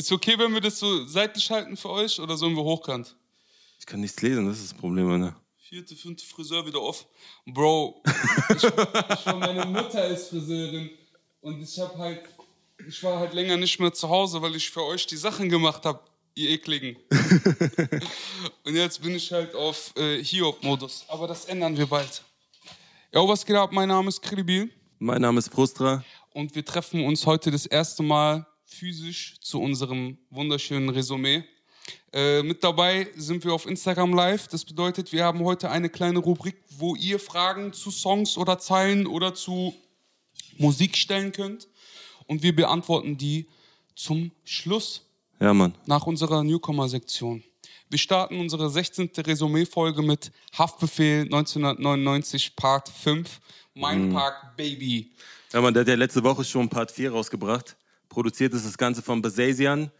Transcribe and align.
Ist 0.00 0.10
okay, 0.12 0.38
wenn 0.38 0.54
wir 0.54 0.62
das 0.62 0.78
so 0.78 1.04
seitlich 1.04 1.50
halten 1.50 1.76
für 1.76 1.90
euch 1.90 2.18
oder 2.18 2.34
sollen 2.34 2.56
wir 2.56 2.64
hochkant? 2.64 3.14
Ich 3.78 3.84
kann 3.84 4.00
nichts 4.00 4.22
lesen, 4.22 4.46
das 4.46 4.58
ist 4.58 4.72
das 4.72 4.78
Problem, 4.78 5.20
ne? 5.20 5.36
Vierte, 5.58 5.94
fünfte 5.94 6.26
Friseur 6.26 6.64
wieder 6.64 6.80
off. 6.80 7.06
Bro, 7.44 8.02
ich, 8.48 8.64
ich 8.64 9.26
war, 9.26 9.36
meine 9.36 9.66
Mutter 9.66 10.06
ist 10.06 10.30
Friseurin 10.30 10.88
und 11.42 11.60
ich 11.60 11.78
habe 11.78 11.98
halt, 11.98 12.22
ich 12.88 13.02
war 13.02 13.18
halt 13.18 13.34
länger 13.34 13.58
nicht 13.58 13.78
mehr 13.78 13.92
zu 13.92 14.08
Hause, 14.08 14.40
weil 14.40 14.56
ich 14.56 14.70
für 14.70 14.82
euch 14.84 15.06
die 15.06 15.18
Sachen 15.18 15.50
gemacht 15.50 15.84
habe, 15.84 16.00
ihr 16.34 16.48
ekligen. 16.48 16.96
und 18.64 18.74
jetzt 18.74 19.02
bin 19.02 19.14
ich 19.14 19.30
halt 19.30 19.54
auf 19.54 19.92
äh, 19.98 20.24
Hiob-Modus. 20.24 21.04
Aber 21.08 21.26
das 21.26 21.44
ändern 21.44 21.76
wir 21.76 21.86
bald. 21.86 22.24
Ja, 23.12 23.20
was 23.28 23.44
geht 23.44 23.56
ab? 23.56 23.70
Mein 23.70 23.88
Name 23.88 24.08
ist 24.08 24.22
Kribil. 24.22 24.70
Mein 24.98 25.20
Name 25.20 25.40
ist 25.40 25.52
Frustra. 25.52 26.02
Und 26.32 26.54
wir 26.54 26.64
treffen 26.64 27.04
uns 27.04 27.26
heute 27.26 27.50
das 27.50 27.66
erste 27.66 28.02
Mal 28.02 28.46
physisch 28.70 29.34
zu 29.40 29.60
unserem 29.60 30.16
wunderschönen 30.30 30.88
Resümee. 30.88 31.44
Äh, 32.12 32.42
mit 32.42 32.62
dabei 32.62 33.08
sind 33.16 33.44
wir 33.44 33.52
auf 33.52 33.66
Instagram 33.66 34.14
Live. 34.14 34.48
Das 34.48 34.64
bedeutet, 34.64 35.12
wir 35.12 35.24
haben 35.24 35.40
heute 35.40 35.70
eine 35.70 35.88
kleine 35.88 36.20
Rubrik, 36.20 36.56
wo 36.78 36.94
ihr 36.96 37.18
Fragen 37.18 37.72
zu 37.72 37.90
Songs 37.90 38.36
oder 38.36 38.58
Zeilen 38.58 39.06
oder 39.06 39.34
zu 39.34 39.74
Musik 40.56 40.96
stellen 40.96 41.32
könnt. 41.32 41.68
Und 42.26 42.42
wir 42.42 42.54
beantworten 42.54 43.16
die 43.16 43.48
zum 43.94 44.30
Schluss. 44.44 45.02
Ja, 45.40 45.52
Mann. 45.52 45.74
Nach 45.86 46.06
unserer 46.06 46.44
Newcomer-Sektion. 46.44 47.42
Wir 47.88 47.98
starten 47.98 48.38
unsere 48.38 48.70
16. 48.70 49.10
Resümee-Folge 49.18 50.02
mit 50.02 50.30
Haftbefehl 50.56 51.22
1999 51.22 52.54
Part 52.54 52.88
5. 52.88 53.40
Mein 53.74 54.08
mhm. 54.08 54.12
Park 54.12 54.56
Baby. 54.56 55.10
Ja, 55.52 55.60
Mann, 55.60 55.74
der 55.74 55.80
hat 55.80 55.88
ja 55.88 55.96
letzte 55.96 56.22
Woche 56.22 56.44
schon 56.44 56.68
Part 56.68 56.92
4 56.92 57.10
rausgebracht. 57.10 57.76
Produziert 58.10 58.52
ist 58.52 58.66
das 58.66 58.76
Ganze 58.76 59.00
von 59.00 59.22
Basasian. 59.22 59.90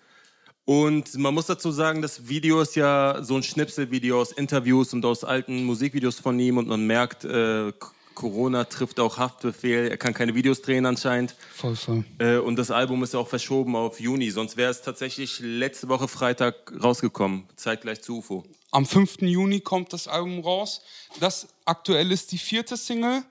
Und 0.66 1.16
man 1.16 1.32
muss 1.32 1.46
dazu 1.46 1.70
sagen, 1.70 2.02
das 2.02 2.28
Video 2.28 2.60
ist 2.60 2.76
ja 2.76 3.22
so 3.22 3.34
ein 3.36 3.42
Schnipselvideo 3.42 4.20
aus 4.20 4.32
Interviews 4.32 4.92
und 4.92 5.04
aus 5.06 5.24
alten 5.24 5.64
Musikvideos 5.64 6.20
von 6.20 6.38
ihm 6.38 6.58
und 6.58 6.68
man 6.68 6.86
merkt, 6.86 7.24
äh, 7.24 7.72
Corona 8.14 8.64
trifft 8.64 9.00
auch 9.00 9.16
Haftbefehl, 9.16 9.88
er 9.88 9.96
kann 9.96 10.12
keine 10.12 10.34
Videos 10.34 10.60
drehen 10.60 10.84
anscheinend. 10.84 11.34
Voll, 11.54 11.74
voll. 11.74 12.04
Äh, 12.18 12.36
und 12.36 12.56
das 12.56 12.70
Album 12.70 13.02
ist 13.02 13.14
auch 13.14 13.28
verschoben 13.28 13.74
auf 13.74 13.98
Juni, 13.98 14.30
sonst 14.30 14.56
wäre 14.58 14.70
es 14.70 14.82
tatsächlich 14.82 15.40
letzte 15.40 15.88
Woche 15.88 16.06
Freitag 16.06 16.70
rausgekommen, 16.82 17.48
zeitgleich 17.56 18.02
zu 18.02 18.18
UFO. 18.18 18.44
Am 18.72 18.84
5. 18.84 19.22
Juni 19.22 19.60
kommt 19.60 19.92
das 19.92 20.06
Album 20.06 20.40
raus. 20.40 20.82
Das 21.18 21.48
aktuell 21.64 22.12
ist 22.12 22.30
die 22.32 22.38
vierte 22.38 22.76
Single 22.76 23.22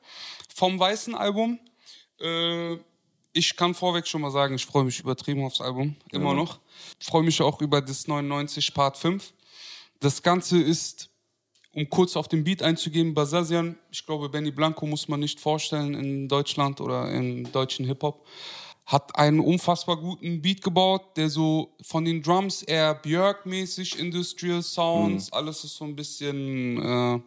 vom 0.54 0.80
weißen 0.80 1.14
Album. 1.14 1.60
Äh, 2.20 2.78
ich 3.34 3.56
kann 3.56 3.74
vorweg 3.74 4.08
schon 4.08 4.22
mal 4.22 4.32
sagen, 4.32 4.56
ich 4.56 4.66
freue 4.66 4.84
mich 4.84 5.00
übertrieben 5.00 5.44
aufs 5.44 5.62
Album, 5.62 5.96
immer 6.12 6.30
ja. 6.30 6.36
noch. 6.36 6.60
Freue 7.00 7.24
mich 7.24 7.42
auch 7.42 7.62
über 7.62 7.82
das 7.82 8.08
99 8.08 8.74
Part 8.74 8.98
5. 8.98 9.34
Das 10.00 10.24
Ganze 10.24 10.62
ist, 10.62 11.10
um 11.74 11.90
kurz 11.90 12.16
auf 12.16 12.28
den 12.28 12.44
Beat 12.44 12.64
einzugehen, 12.64 13.14
Basasian, 13.14 13.78
ich 13.92 14.06
glaube, 14.06 14.30
Benny 14.30 14.52
Blanco 14.52 14.86
muss 14.86 15.08
man 15.08 15.20
nicht 15.20 15.40
vorstellen 15.40 15.94
in 15.94 16.28
Deutschland 16.28 16.82
oder 16.82 17.12
im 17.12 17.52
deutschen 17.52 17.86
Hip-Hop, 17.86 18.26
hat 18.86 19.16
einen 19.16 19.40
unfassbar 19.40 19.98
guten 19.98 20.42
Beat 20.42 20.64
gebaut, 20.64 21.16
der 21.16 21.30
so 21.30 21.76
von 21.82 22.06
den 22.06 22.24
Drums 22.24 22.64
eher 22.64 22.96
Björk-mäßig, 22.96 24.00
Industrial 24.00 24.64
Sounds, 24.64 25.28
mhm. 25.28 25.34
alles 25.38 25.64
ist 25.64 25.76
so 25.76 25.86
ein 25.86 25.96
bisschen... 25.96 26.82
Äh, 26.82 27.20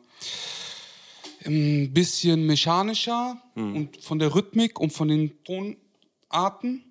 ein 1.44 1.92
bisschen 1.92 2.46
mechanischer 2.46 3.36
mhm. 3.54 3.76
und 3.76 3.96
von 4.02 4.18
der 4.18 4.34
Rhythmik 4.34 4.78
und 4.78 4.92
von 4.92 5.08
den 5.08 5.42
Tonarten. 6.32 6.84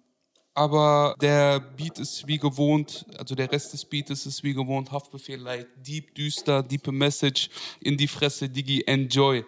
Aber 0.53 1.15
der 1.21 1.61
Beat 1.61 1.97
ist 1.97 2.27
wie 2.27 2.37
gewohnt, 2.37 3.05
also 3.17 3.35
der 3.35 3.49
Rest 3.49 3.71
des 3.71 3.85
Beats 3.85 4.25
ist 4.25 4.43
wie 4.43 4.53
gewohnt, 4.53 4.91
Haftbefehl 4.91 5.39
light, 5.39 5.67
deep, 5.77 6.13
düster, 6.13 6.61
deepe 6.61 6.91
Message, 6.91 7.49
in 7.79 7.95
die 7.95 8.07
Fresse, 8.07 8.49
Digi, 8.49 8.83
enjoy. 8.85 9.45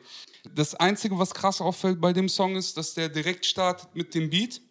Das 0.55 0.75
Einzige, 0.75 1.19
was 1.19 1.33
krass 1.33 1.59
auffällt 1.59 1.99
bei 1.99 2.13
dem 2.13 2.29
Song 2.29 2.55
ist, 2.55 2.77
dass 2.77 2.93
der 2.93 3.09
direkt 3.09 3.45
startet 3.45 3.93
mit 3.95 4.15
dem 4.15 4.29
Beat. 4.29 4.61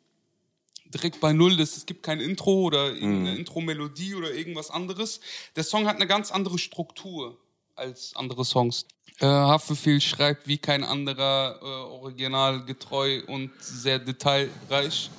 Direkt 0.87 1.21
bei 1.21 1.35
Null, 1.35 1.59
das, 1.59 1.77
es 1.77 1.85
gibt 1.85 2.03
kein 2.03 2.21
Intro 2.21 2.63
oder 2.63 2.93
irgendeine 2.93 3.33
mm. 3.33 3.39
Intro-Melodie 3.39 4.15
oder 4.15 4.33
irgendwas 4.33 4.71
anderes. 4.71 5.21
Der 5.55 5.65
Song 5.65 5.87
hat 5.87 5.97
eine 5.97 6.07
ganz 6.07 6.31
andere 6.31 6.59
Struktur 6.59 7.39
als 7.75 8.17
andere 8.17 8.45
Songs. 8.45 8.87
Äh, 9.21 9.27
Haftbefehl 9.27 10.01
schreibt 10.01 10.49
wie 10.49 10.59
kein 10.59 10.83
anderer, 10.83 11.59
äh, 11.61 11.65
originalgetreu 11.65 13.23
und 13.27 13.53
sehr 13.61 13.99
detailreich. 13.99 15.11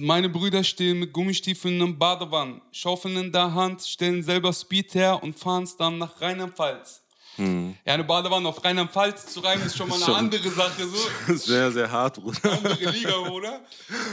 Meine 0.00 0.28
Brüder 0.28 0.64
stehen 0.64 1.00
mit 1.00 1.12
Gummistiefeln 1.12 1.80
im 1.80 1.98
Badewanne, 1.98 2.60
Schaufeln 2.72 3.16
in 3.16 3.32
der 3.32 3.52
Hand, 3.52 3.82
stellen 3.82 4.22
selber 4.22 4.52
Speed 4.52 4.94
her 4.94 5.22
und 5.22 5.38
fahren 5.38 5.64
es 5.64 5.76
dann 5.76 5.98
nach 5.98 6.20
Rheinland-Pfalz. 6.20 7.02
Hm. 7.36 7.76
Ja, 7.84 7.94
eine 7.94 8.04
Badewanne 8.04 8.48
auf 8.48 8.64
Rheinland-Pfalz 8.64 9.26
zu 9.26 9.40
reimen, 9.40 9.66
ist 9.66 9.76
schon 9.76 9.88
mal 9.88 9.96
eine 9.96 10.04
schon 10.04 10.14
andere 10.14 10.50
Sache. 10.50 10.88
So. 10.88 11.34
Sehr, 11.36 11.70
sehr 11.70 11.90
hart, 11.90 12.16
Bruder. 12.20 12.52
Andere 12.52 12.90
Liga, 12.90 13.20
Bruder. 13.20 13.60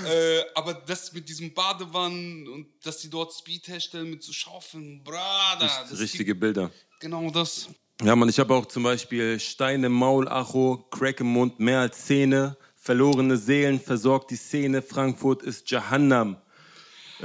Äh, 0.06 0.41
aber 0.56 0.74
das 0.74 1.13
mit 1.13 1.29
diesem 1.29 1.53
Badewannen 1.53 2.47
und 2.50 2.68
dass 2.84 3.01
sie 3.01 3.09
dort 3.09 3.34
Speed 3.34 3.69
herstellen 3.69 4.09
mit 4.09 4.22
so 4.22 4.34
Schaufeln, 4.34 5.01
Brada. 5.03 5.69
Richtige 5.97 6.35
Bilder. 6.35 6.69
Genau 7.00 7.30
das. 7.30 7.69
Ja, 8.01 8.16
man, 8.18 8.28
ich 8.28 8.40
habe 8.40 8.53
auch 8.53 8.66
zum 8.66 8.84
Beispiel 8.84 9.40
Steine, 9.40 9.88
Maul, 9.88 10.28
Acho, 10.28 10.85
Crack 10.91 11.22
im 11.22 11.28
Mund, 11.28 11.59
mehr 11.59 11.80
als 11.80 12.06
Zähne, 12.06 12.57
verlorene 12.84 13.38
Seelen, 13.38 13.80
versorgt 13.80 14.30
die 14.30 14.36
Szene, 14.36 14.82
Frankfurt 14.82 15.42
ist 15.42 15.72
Jahannam. 15.72 16.36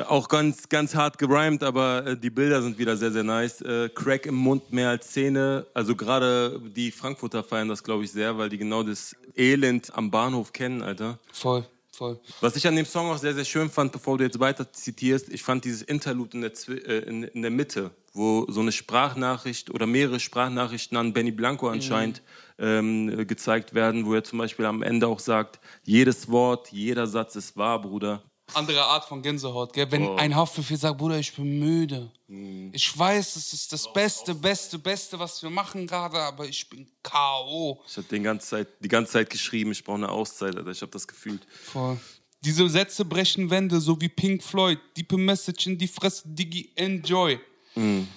Auch 0.07 0.29
ganz, 0.29 0.69
ganz 0.69 0.95
hart 0.95 1.19
gerimt, 1.19 1.65
aber 1.65 2.07
äh, 2.07 2.17
die 2.17 2.31
Bilder 2.31 2.63
sind 2.63 2.79
wieder 2.79 2.97
sehr, 2.97 3.11
sehr 3.11 3.25
nice. 3.25 3.61
Äh, 3.63 3.89
Crack 3.89 4.27
im 4.27 4.37
Mund, 4.37 4.73
mehr 4.73 4.91
als 4.91 5.11
Zähne. 5.11 5.67
Also 5.75 5.97
gerade 5.97 6.61
die 6.77 6.93
Frankfurter 6.93 7.43
feiern 7.43 7.69
das, 7.69 7.83
glaube 7.83 8.05
ich, 8.05 8.13
sehr, 8.13 8.39
weil 8.39 8.49
die 8.49 8.59
genau 8.59 8.85
das 8.85 9.17
Elend 9.37 9.93
am 9.97 10.13
Bahnhof 10.13 10.53
kennen, 10.53 10.83
Alter. 10.83 11.19
Voll. 11.33 11.67
Voll. 11.91 12.21
Was 12.41 12.55
ich 12.55 12.65
an 12.69 12.77
dem 12.77 12.87
Song 12.87 13.11
auch 13.11 13.19
sehr, 13.19 13.35
sehr 13.35 13.45
schön 13.45 13.69
fand, 13.69 13.91
bevor 13.91 14.19
du 14.19 14.23
jetzt 14.23 14.39
weiter 14.39 14.73
zitierst, 14.73 15.31
ich 15.31 15.43
fand 15.43 15.65
dieses 15.65 15.83
Interlude 15.83 16.37
in 16.37 16.43
der, 16.43 16.53
äh, 16.69 16.99
in, 17.01 17.25
in 17.25 17.43
der 17.43 17.51
Mitte, 17.51 17.91
wo 18.13 18.47
so 18.49 18.61
eine 18.61 18.71
Sprachnachricht 18.71 19.71
oder 19.71 19.87
mehrere 19.89 20.21
Sprachnachrichten 20.21 20.97
an 20.97 21.13
Benny 21.13 21.33
Blanco 21.33 21.69
anscheinend 21.69 22.23
mhm. 22.23 22.48
Ähm, 22.59 23.27
gezeigt 23.27 23.75
werden, 23.75 24.07
wo 24.07 24.15
er 24.15 24.25
zum 24.25 24.39
Beispiel 24.39 24.65
am 24.65 24.83
Ende 24.83 25.07
auch 25.07 25.21
sagt, 25.21 25.61
jedes 25.85 26.31
Wort, 26.31 26.73
jeder 26.73 27.07
Satz 27.07 27.37
ist 27.37 27.57
wahr, 27.57 27.81
Bruder 27.81 28.23
andere 28.55 28.85
Art 28.85 29.05
von 29.05 29.23
Gänsehaut, 29.23 29.73
gell? 29.73 29.91
Wenn 29.91 30.07
oh. 30.07 30.17
ein 30.17 30.35
Haftbefehl 30.35 30.77
sagt, 30.77 30.99
Bruder, 30.99 31.19
ich 31.19 31.35
bin 31.35 31.59
müde. 31.59 32.11
Mhm. 32.27 32.71
Ich 32.73 32.97
weiß, 32.97 33.37
es 33.37 33.53
ist 33.53 33.73
das 33.73 33.93
Beste, 33.93 34.35
Beste, 34.35 34.79
Beste, 34.79 35.19
was 35.19 35.43
wir 35.43 35.51
machen 35.51 35.87
gerade, 35.87 36.19
aber 36.19 36.47
ich 36.47 36.69
bin 36.69 36.87
K.O. 37.03 37.83
Ich 37.87 37.97
habe 37.97 38.07
die 38.11 38.21
ganze 38.21 38.47
Zeit, 38.47 38.69
die 38.81 38.89
ganze 38.89 39.13
Zeit 39.13 39.31
geschrieben, 39.31 39.73
ich 39.73 39.85
brauche 39.85 39.97
eine 39.97 40.09
Auszeit, 40.09 40.57
Alter. 40.57 40.71
Ich 40.71 40.81
habe 40.81 40.93
das 40.93 41.07
gefühlt. 41.07 41.47
Voll. 41.51 41.99
Diese 42.41 42.69
Sätze 42.69 43.05
brechen 43.05 43.51
Wände, 43.51 43.81
so 43.81 44.01
wie 44.01 44.09
Pink 44.09 44.43
Floyd. 44.43 44.79
Deep 44.97 45.13
Message 45.13 45.67
in 45.67 45.77
die 45.77 45.89
Fresse, 45.89 46.23
Diggi, 46.27 46.71
enjoy. 46.77 47.39
Mhm. 47.75 48.09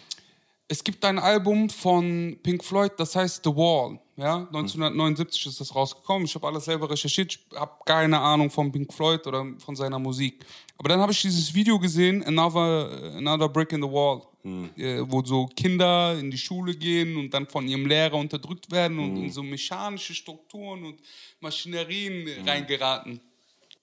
Es 0.68 0.84
gibt 0.84 1.04
ein 1.04 1.20
Album 1.20 1.70
von 1.70 2.38
Pink 2.42 2.64
Floyd, 2.64 2.94
das 2.98 3.16
heißt 3.16 3.44
The 3.44 3.50
Wall. 3.50 4.00
Ja, 4.22 4.36
1979 4.36 5.48
ist 5.48 5.60
das 5.60 5.74
rausgekommen. 5.74 6.26
Ich 6.26 6.36
habe 6.36 6.46
alles 6.46 6.66
selber 6.66 6.88
recherchiert. 6.88 7.34
Ich 7.34 7.58
habe 7.58 7.72
keine 7.84 8.20
Ahnung 8.20 8.52
von 8.52 8.72
Pink 8.72 8.94
Floyd 8.94 9.26
oder 9.26 9.48
von 9.58 9.76
seiner 9.76 9.98
Musik. 9.98 10.46
Aber 10.78 10.90
dann 10.90 11.00
habe 11.00 11.12
ich 11.12 11.24
dieses 11.24 11.52
Video 11.52 11.80
gesehen, 11.80 12.24
Another, 12.24 13.16
Another 13.16 13.50
Brick 13.50 13.72
in 13.72 13.82
the 13.82 13.90
Wall, 13.90 14.22
hm. 14.44 14.70
wo 15.10 15.24
so 15.24 15.48
Kinder 15.48 16.20
in 16.20 16.30
die 16.30 16.38
Schule 16.38 16.76
gehen 16.76 17.18
und 17.18 17.34
dann 17.34 17.48
von 17.48 17.68
ihrem 17.68 17.88
Lehrer 17.88 18.14
unterdrückt 18.14 18.70
werden 18.70 19.00
und 19.00 19.16
hm. 19.16 19.24
in 19.24 19.32
so 19.32 19.42
mechanische 19.42 20.14
Strukturen 20.14 20.86
und 20.86 21.00
Maschinerien 21.40 22.28
hm. 22.28 22.48
reingeraten. 22.48 23.20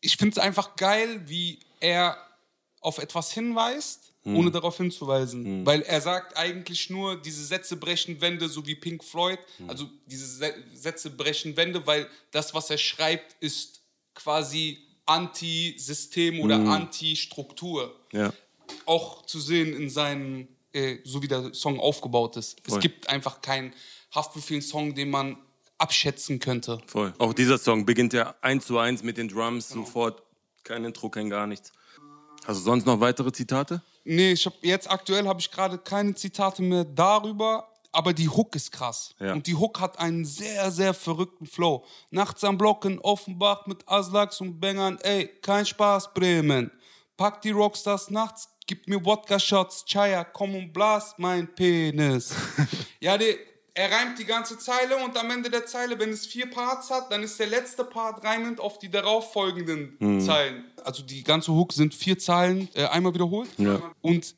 Ich 0.01 0.17
finde 0.17 0.35
es 0.35 0.39
einfach 0.39 0.77
geil, 0.77 1.21
wie 1.27 1.59
er 1.81 2.17
auf 2.81 2.99
etwas 2.99 3.33
hinweist 3.33 4.13
hm. 4.29 4.37
ohne 4.37 4.51
darauf 4.51 4.77
hinzuweisen. 4.77 5.45
Hm. 5.45 5.67
Weil 5.67 5.83
er 5.83 6.01
sagt 6.01 6.37
eigentlich 6.37 6.91
nur, 6.91 7.21
diese 7.21 7.45
Sätze 7.45 7.77
brechen 7.77 8.21
Wände, 8.21 8.49
so 8.49 8.67
wie 8.67 8.75
Pink 8.75 9.03
Floyd. 9.03 9.39
Hm. 9.59 9.71
Also 9.71 9.89
diese 10.07 10.55
Sätze 10.75 11.11
brechen 11.11 11.57
Wände, 11.57 11.87
weil 11.87 12.09
das, 12.31 12.55
was 12.55 12.71
er 12.71 12.79
schreibt, 12.79 13.37
ist 13.41 13.81
quasi 14.15 14.79
Anti-System 15.07 16.41
oder 16.41 16.57
hm. 16.57 16.69
Anti-Struktur. 16.69 17.95
Ja. 18.13 18.33
Auch 18.85 19.25
zu 19.25 19.41
sehen 19.41 19.75
in 19.75 19.89
seinen, 19.89 20.49
äh, 20.73 20.99
so 21.05 21.23
wie 21.23 21.29
der 21.29 21.55
Song 21.55 21.81
aufgebaut 21.81 22.37
ist. 22.37 22.61
Voll. 22.61 22.77
Es 22.77 22.83
gibt 22.83 23.09
einfach 23.09 23.41
keinen 23.41 23.73
Haftbefehl-Song, 24.15 24.95
den 24.95 25.11
man 25.11 25.39
abschätzen 25.79 26.41
könnte. 26.41 26.81
Voll. 26.87 27.15
Auch 27.19 27.33
dieser 27.33 27.57
Song 27.57 27.87
beginnt 27.87 28.13
ja 28.13 28.35
eins 28.43 28.67
zu 28.67 28.79
eins 28.79 29.03
mit 29.03 29.17
den 29.17 29.29
Drums, 29.29 29.69
genau. 29.69 29.85
sofort 29.85 30.23
kein 30.65 30.85
Intro, 30.85 31.09
kein 31.09 31.31
gar 31.31 31.47
nichts. 31.47 31.73
Hast 32.45 32.61
du 32.61 32.65
sonst 32.65 32.87
noch 32.87 33.01
weitere 33.01 33.33
Zitate? 33.33 33.83
Nee, 34.05 34.33
ich 34.33 34.47
hab, 34.47 34.55
jetzt 34.63 34.91
aktuell 34.91 35.27
habe 35.27 35.41
ich 35.41 35.51
gerade 35.51 35.79
keine 35.79 36.15
Zitate 36.15 36.63
mehr 36.63 36.85
darüber, 36.85 37.69
aber 37.93 38.13
die 38.13 38.29
Hook 38.29 38.55
ist 38.57 38.73
krass. 38.73 39.15
Ja. 39.19 39.33
Und 39.33 39.47
die 39.47 39.55
Hook 39.55 39.81
hat 39.81 39.99
einen 39.99 40.25
sehr, 40.25 40.71
sehr 40.71 40.95
verrückten 40.95 41.47
Flow. 41.47 41.85
Nachts 42.11 42.45
am 42.45 42.59
Block 42.59 42.85
in 42.85 42.99
Offenbach 43.01 43.67
mit 43.67 43.87
Aslaks 43.89 44.41
und 44.41 44.61
Bängern, 44.61 44.99
ey, 45.03 45.29
kein 45.43 45.67
Spaß, 45.67 46.15
Bremen. 46.15 46.71
Pack 47.17 47.43
die 47.43 47.51
Rockstars 47.51 48.11
nachts, 48.11 48.49
gib 48.67 48.87
mir 48.89 49.05
Wodka-Shots, 49.05 49.85
Chaya, 49.87 50.25
komm 50.25 50.55
und 50.55 50.73
blast 50.73 51.19
mein 51.19 51.53
Penis. 51.55 52.35
ja, 53.01 53.19
der, 53.19 53.35
er 53.79 53.93
reimt 53.93 54.19
die 54.19 54.25
ganze 54.25 54.59
Zeile 54.59 54.97
und 55.05 55.17
am 55.17 55.31
Ende 55.31 55.51
der 55.51 55.65
Zeile, 55.65 55.99
wenn 56.01 56.11
es 56.11 56.27
vier 56.27 56.51
Parts 56.51 56.91
hat, 56.91 57.13
dann 57.13 57.23
ist 57.23 57.39
der 57.39 57.47
letzte 57.47 57.85
Part 57.85 58.25
reimend 58.25 58.59
auf 58.59 58.79
die 58.81 58.91
darauffolgenden 58.91 59.97
Mhm. 60.01 60.21
Zeilen. 60.21 60.65
Also 60.85 61.03
die 61.05 61.23
ganze 61.23 61.53
Hook 61.53 61.73
sind 61.73 61.95
vier 61.95 62.19
Zeilen, 62.19 62.69
äh, 62.75 62.87
einmal 62.87 63.15
wiederholt. 63.15 63.49
Ja. 63.57 63.81
Und 64.01 64.35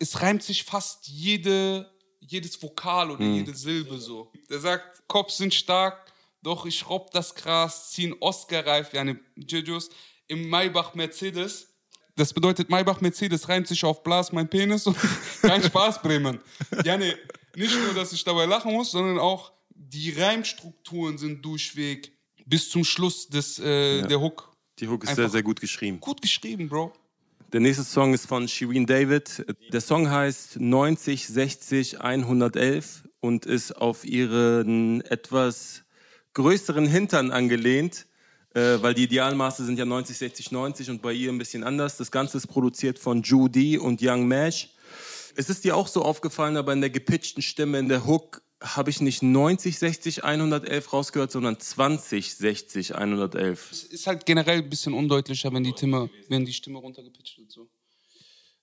es 0.00 0.20
reimt 0.22 0.42
sich 0.42 0.64
fast 0.64 1.06
jede, 1.06 1.88
jedes 2.20 2.60
Vokal 2.60 3.06
Mhm. 3.06 3.12
oder 3.12 3.24
jede 3.24 3.54
Silbe 3.54 3.98
so. 3.98 4.32
Der 4.48 4.58
sagt, 4.58 5.06
Cops 5.06 5.36
sind 5.36 5.54
stark, 5.54 6.12
doch 6.42 6.66
ich 6.66 6.88
robb 6.88 7.12
das 7.12 7.34
Gras, 7.34 7.92
ziehen 7.92 8.14
Oscar-reif, 8.18 8.92
ja, 8.92 9.04
ne, 9.04 9.20
Jejus, 9.36 9.90
im 10.26 10.48
Maybach 10.48 10.94
Mercedes. 10.94 11.68
Das 12.16 12.32
bedeutet, 12.32 12.70
Maybach 12.70 13.00
Mercedes 13.00 13.48
reimt 13.48 13.68
sich 13.68 13.84
auf 13.84 14.02
Blas, 14.02 14.32
mein 14.32 14.48
Penis 14.48 14.86
und 14.86 14.96
kein 15.42 15.62
Spaß, 15.62 16.02
Bremen. 16.02 16.40
Ja, 16.84 16.96
ne, 16.96 17.14
nicht 17.56 17.74
nur, 17.84 17.94
dass 17.94 18.12
ich 18.12 18.24
dabei 18.24 18.46
lachen 18.46 18.72
muss, 18.72 18.90
sondern 18.90 19.18
auch 19.18 19.52
die 19.74 20.10
Reimstrukturen 20.12 21.18
sind 21.18 21.44
durchweg 21.44 22.12
bis 22.46 22.68
zum 22.68 22.84
Schluss 22.84 23.28
des, 23.28 23.58
äh, 23.58 24.02
der 24.06 24.20
Hook. 24.20 24.50
Die 24.78 24.88
Hook 24.88 25.04
ist 25.04 25.10
Einfach- 25.10 25.22
sehr, 25.24 25.30
sehr 25.30 25.42
gut 25.42 25.60
geschrieben. 25.60 26.00
Gut 26.00 26.20
geschrieben, 26.22 26.68
Bro. 26.68 26.92
Der 27.52 27.60
nächste 27.60 27.82
Song 27.84 28.14
ist 28.14 28.26
von 28.26 28.46
Shireen 28.46 28.86
David. 28.86 29.44
Der 29.72 29.80
Song 29.80 30.08
heißt 30.10 30.60
90 30.60 31.26
60 31.26 32.00
111 32.00 33.02
und 33.20 33.44
ist 33.44 33.72
auf 33.76 34.04
ihren 34.04 35.00
etwas 35.02 35.82
größeren 36.34 36.86
Hintern 36.86 37.32
angelehnt, 37.32 38.06
äh, 38.54 38.78
weil 38.80 38.94
die 38.94 39.02
Idealmaße 39.04 39.64
sind 39.64 39.78
ja 39.78 39.84
90 39.84 40.16
60 40.16 40.52
90 40.52 40.90
und 40.90 41.02
bei 41.02 41.12
ihr 41.12 41.30
ein 41.30 41.38
bisschen 41.38 41.64
anders. 41.64 41.96
Das 41.96 42.10
Ganze 42.12 42.36
ist 42.38 42.46
produziert 42.46 42.98
von 43.00 43.22
Judy 43.22 43.78
und 43.78 44.00
Young 44.00 44.28
Mash. 44.28 44.70
Es 45.36 45.50
ist 45.50 45.64
dir 45.64 45.76
auch 45.76 45.88
so 45.88 46.02
aufgefallen, 46.02 46.56
aber 46.56 46.72
in 46.72 46.80
der 46.80 46.90
gepitchten 46.90 47.42
Stimme, 47.42 47.78
in 47.78 47.88
der 47.88 48.06
Hook, 48.06 48.42
habe 48.62 48.90
ich 48.90 49.00
nicht 49.00 49.22
90 49.22 49.78
60 49.78 50.24
111 50.24 50.92
rausgehört, 50.92 51.32
sondern 51.32 51.58
20 51.58 52.34
60 52.34 52.94
111. 52.94 53.68
Es 53.72 53.84
ist 53.84 54.06
halt 54.06 54.26
generell 54.26 54.58
ein 54.58 54.68
bisschen 54.68 54.92
undeutlicher, 54.92 55.52
wenn 55.52 55.64
die 55.64 55.72
Stimme, 55.72 56.10
wenn 56.28 56.44
die 56.44 56.52
Stimme 56.52 56.78
runtergepitcht 56.78 57.38
wird. 57.38 57.50
So. 57.50 57.70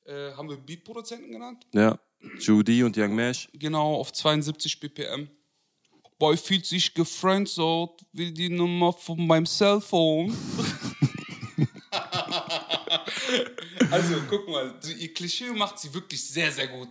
Äh, 0.05 0.33
haben 0.33 0.49
wir 0.49 0.57
Beatproduzenten 0.57 1.31
genannt? 1.31 1.65
Ja, 1.73 1.99
Judy 2.39 2.83
und 2.83 2.95
Young 2.95 3.15
Mash. 3.15 3.49
Genau, 3.53 3.95
auf 3.95 4.13
72 4.13 4.79
BPM. 4.79 5.29
Boy 6.19 6.37
fühlt 6.37 6.65
sich 6.65 6.93
gefriendzoned, 6.93 8.05
will 8.11 8.31
die 8.31 8.49
Nummer 8.49 8.93
von 8.93 9.25
meinem 9.25 9.45
Cellphone. 9.45 10.35
also, 13.91 14.15
guck 14.29 14.47
mal, 14.47 14.73
ihr 14.97 15.13
Klischee 15.13 15.51
macht 15.51 15.79
sie 15.79 15.93
wirklich 15.93 16.23
sehr, 16.27 16.51
sehr 16.51 16.67
gut. 16.67 16.89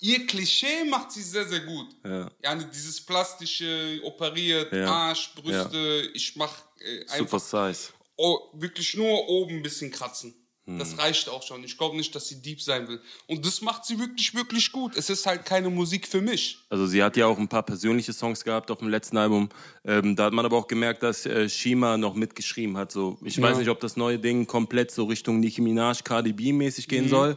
Ihr 0.00 0.26
Klischee 0.26 0.84
macht 0.84 1.12
sie 1.12 1.22
sehr, 1.22 1.46
sehr 1.48 1.60
gut. 1.60 1.88
Ja. 2.04 2.30
Ja, 2.42 2.54
dieses 2.54 3.00
plastische, 3.00 4.00
operiert, 4.04 4.72
Ja. 4.72 4.86
Arsch, 4.90 5.34
Brüste, 5.34 6.10
ich 6.14 6.36
mach 6.36 6.52
äh, 6.80 7.00
Super 7.00 7.14
einfach 7.14 7.40
Size. 7.40 7.92
oh, 8.16 8.50
wirklich 8.54 8.94
nur 8.94 9.28
oben 9.28 9.56
ein 9.56 9.62
bisschen 9.62 9.90
kratzen. 9.90 10.34
Hm. 10.68 10.78
Das 10.78 10.98
reicht 10.98 11.30
auch 11.30 11.42
schon. 11.42 11.64
Ich 11.64 11.78
glaube 11.78 11.96
nicht, 11.96 12.14
dass 12.14 12.28
sie 12.28 12.42
deep 12.42 12.60
sein 12.60 12.86
will. 12.88 13.00
Und 13.26 13.46
das 13.46 13.62
macht 13.62 13.86
sie 13.86 13.98
wirklich, 13.98 14.34
wirklich 14.34 14.70
gut. 14.70 14.96
Es 14.96 15.08
ist 15.08 15.24
halt 15.26 15.46
keine 15.46 15.70
Musik 15.70 16.06
für 16.06 16.20
mich. 16.20 16.58
Also 16.68 16.86
sie 16.86 17.02
hat 17.02 17.16
ja 17.16 17.26
auch 17.26 17.38
ein 17.38 17.48
paar 17.48 17.62
persönliche 17.62 18.12
Songs 18.12 18.44
gehabt 18.44 18.70
auf 18.70 18.78
dem 18.80 18.88
letzten 18.88 19.16
Album. 19.16 19.48
Ähm, 19.84 20.14
da 20.14 20.26
hat 20.26 20.34
man 20.34 20.44
aber 20.44 20.58
auch 20.58 20.66
gemerkt, 20.68 21.02
dass 21.02 21.24
äh, 21.24 21.48
Shima 21.48 21.96
noch 21.96 22.14
mitgeschrieben 22.14 22.76
hat. 22.76 22.92
So, 22.92 23.16
ich 23.24 23.40
weiß 23.40 23.52
Ja. 23.52 23.58
nicht, 23.60 23.68
ob 23.70 23.80
das 23.80 23.96
neue 23.96 24.18
Ding 24.18 24.46
komplett 24.46 24.90
so 24.90 25.04
Richtung 25.06 25.40
Nicki 25.40 25.62
Minaj, 25.62 26.02
Cardi 26.04 26.34
B 26.34 26.52
mäßig 26.52 26.86
gehen 26.86 27.06
Mhm. 27.06 27.08
soll. 27.08 27.36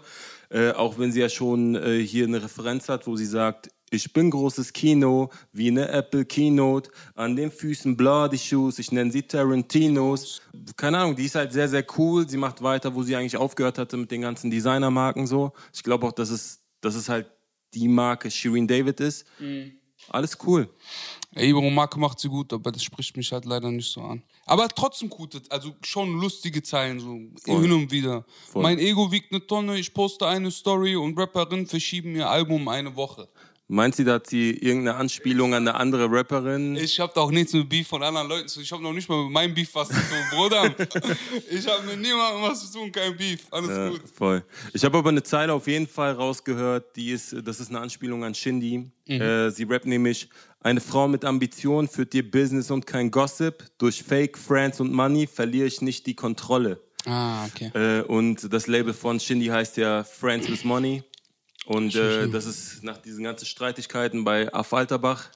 Äh, 0.50 0.72
auch 0.72 1.00
wenn 1.00 1.14
sie 1.14 1.22
ja 1.22 1.30
schon 1.30 1.76
äh, 1.76 2.06
hier 2.06 2.26
eine 2.26 2.44
Referenz 2.44 2.90
hat, 2.90 3.08
wo 3.08 3.16
sie 3.16 3.26
sagt, 3.26 3.70
ich 3.92 4.14
bin 4.14 4.32
großes 4.32 4.72
Kino, 4.74 5.30
wie 5.52 5.68
eine 5.68 5.90
Apple 5.90 6.26
Keynote, 6.26 6.90
an 7.14 7.36
den 7.36 7.52
Füßen 7.52 7.98
Bloody 7.98 8.38
Shoes, 8.38 8.80
ich 8.80 8.92
nenne 8.92 9.12
sie 9.12 9.24
Tarantinos. 9.24 10.42
Keine 10.78 11.00
Ahnung, 11.00 11.16
die 11.16 11.26
ist 11.26 11.36
halt 11.36 11.52
sehr, 11.52 11.68
sehr 11.68 11.86
cool. 11.98 12.28
Sie 12.28 12.38
macht 12.38 12.64
weiter, 12.64 12.96
wo 12.96 13.04
sie 13.04 13.16
eigentlich 13.16 13.38
aufgehört 13.38 13.78
hatte 13.78 13.98
mit 13.98 14.10
den 14.10 14.22
ganzen 14.22 14.50
Designermarken 14.50 15.28
so. 15.28 15.52
Ich 15.74 15.84
glaube 15.84 16.08
auch, 16.08 16.14
dass 16.14 16.30
es, 16.30 16.62
dass 16.80 16.96
es 16.96 17.10
halt 17.10 17.30
die 17.74 17.88
Marke 17.88 18.32
Shireen 18.32 18.68
David 18.68 19.00
ist. 19.02 19.26
Mhm. 19.40 19.74
Alles 20.10 20.38
cool. 20.46 20.70
Ja, 21.36 21.44
Ibro 21.44 21.70
Marke 21.70 22.00
macht 22.00 22.20
sie 22.20 22.28
gut, 22.28 22.52
aber 22.52 22.72
das 22.72 22.84
spricht 22.84 23.16
mich 23.16 23.32
halt 23.32 23.46
leider 23.46 23.72
nicht 23.72 23.92
so 23.92 24.02
an. 24.02 24.24
Aber 24.46 24.68
trotzdem 24.68 25.10
gute, 25.10 25.42
also 25.50 25.76
schon 25.84 26.20
lustige 26.20 26.62
Zeilen, 26.64 27.00
so 27.00 27.14
hin 27.46 27.72
und 27.72 27.92
wieder. 27.92 28.26
Voll. 28.50 28.64
Mein 28.64 28.80
Ego 28.80 29.12
wiegt 29.12 29.32
eine 29.32 29.46
Tonne, 29.46 29.78
ich 29.78 29.94
poste 29.94 30.28
eine 30.28 30.52
Story 30.52 30.96
und 30.96 31.18
Rapperinnen 31.18 31.68
verschieben 31.68 32.16
ihr 32.16 32.30
Album 32.30 32.68
eine 32.68 32.96
Woche. 32.96 33.30
Meint 33.74 33.96
sie, 33.96 34.04
dass 34.04 34.24
sie 34.28 34.52
irgendeine 34.52 34.98
Anspielung 34.98 35.54
an 35.54 35.66
eine 35.66 35.76
andere 35.78 36.12
Rapperin? 36.12 36.76
Ich 36.76 37.00
hab 37.00 37.14
doch 37.14 37.32
nichts 37.32 37.54
mit 37.54 37.70
Beef 37.70 37.88
von 37.88 38.04
anderen 38.04 38.28
Leuten 38.28 38.50
zu 38.50 38.56
tun. 38.56 38.64
Ich 38.64 38.72
hab 38.74 38.82
noch 38.82 38.92
nicht 38.92 39.08
mal 39.08 39.24
mit 39.24 39.32
meinem 39.32 39.54
Beef 39.54 39.70
was 39.74 39.88
zu 39.88 39.94
tun, 39.94 40.02
Bruder. 40.32 40.66
ich 41.50 41.66
hab 41.66 41.86
mit 41.86 42.02
niemandem 42.02 42.42
was 42.42 42.70
zu 42.70 42.78
tun, 42.78 42.92
kein 42.92 43.16
Beef. 43.16 43.40
Alles 43.50 43.70
Ja, 43.70 43.88
gut. 43.90 44.02
voll. 44.14 44.44
Ich 44.74 44.84
habe 44.84 44.98
aber 44.98 45.08
eine 45.08 45.24
Zeile 45.24 45.54
auf 45.54 45.68
jeden 45.68 45.88
Fall 45.88 46.12
rausgehört, 46.12 46.98
die 46.98 47.12
ist, 47.12 47.34
das 47.46 47.62
ist 47.62 47.70
eine 47.70 47.80
Anspielung 47.80 48.26
an 48.26 48.36
Shindy. 48.36 48.92
Mhm. 49.08 49.22
Äh, 49.22 49.52
sie 49.52 49.64
rappt 49.64 49.86
nämlich, 49.86 50.28
eine 50.60 50.82
Frau 50.82 51.08
mit 51.08 51.24
Ambition 51.24 51.88
führt 51.88 52.12
dir 52.12 52.30
Business 52.30 52.72
und 52.72 52.86
kein 52.86 53.10
Gossip. 53.10 53.64
Durch 53.78 54.04
Fake, 54.04 54.38
Friends 54.38 54.82
und 54.82 54.92
Money 54.92 55.28
verliere 55.28 55.68
ich 55.68 55.82
nicht 55.82 56.06
die 56.08 56.16
Kontrolle. 56.16 56.82
Ah, 57.06 57.46
okay. 57.46 57.72
Äh, 57.74 58.02
und 58.04 58.52
das 58.54 58.68
Label 58.68 58.94
von 58.94 59.18
Shindy 59.20 59.48
heißt 59.48 59.78
ja 59.78 60.04
Friends 60.04 60.52
with 60.52 60.66
Money. 60.66 61.04
Und 61.66 61.96
äh, 61.96 62.28
das 62.30 62.46
ist 62.46 62.84
nach 62.84 62.98
diesen 62.98 63.24
ganzen 63.24 63.46
Streitigkeiten 63.46 64.24
bei 64.24 64.52
Affalterbach, 64.54 65.30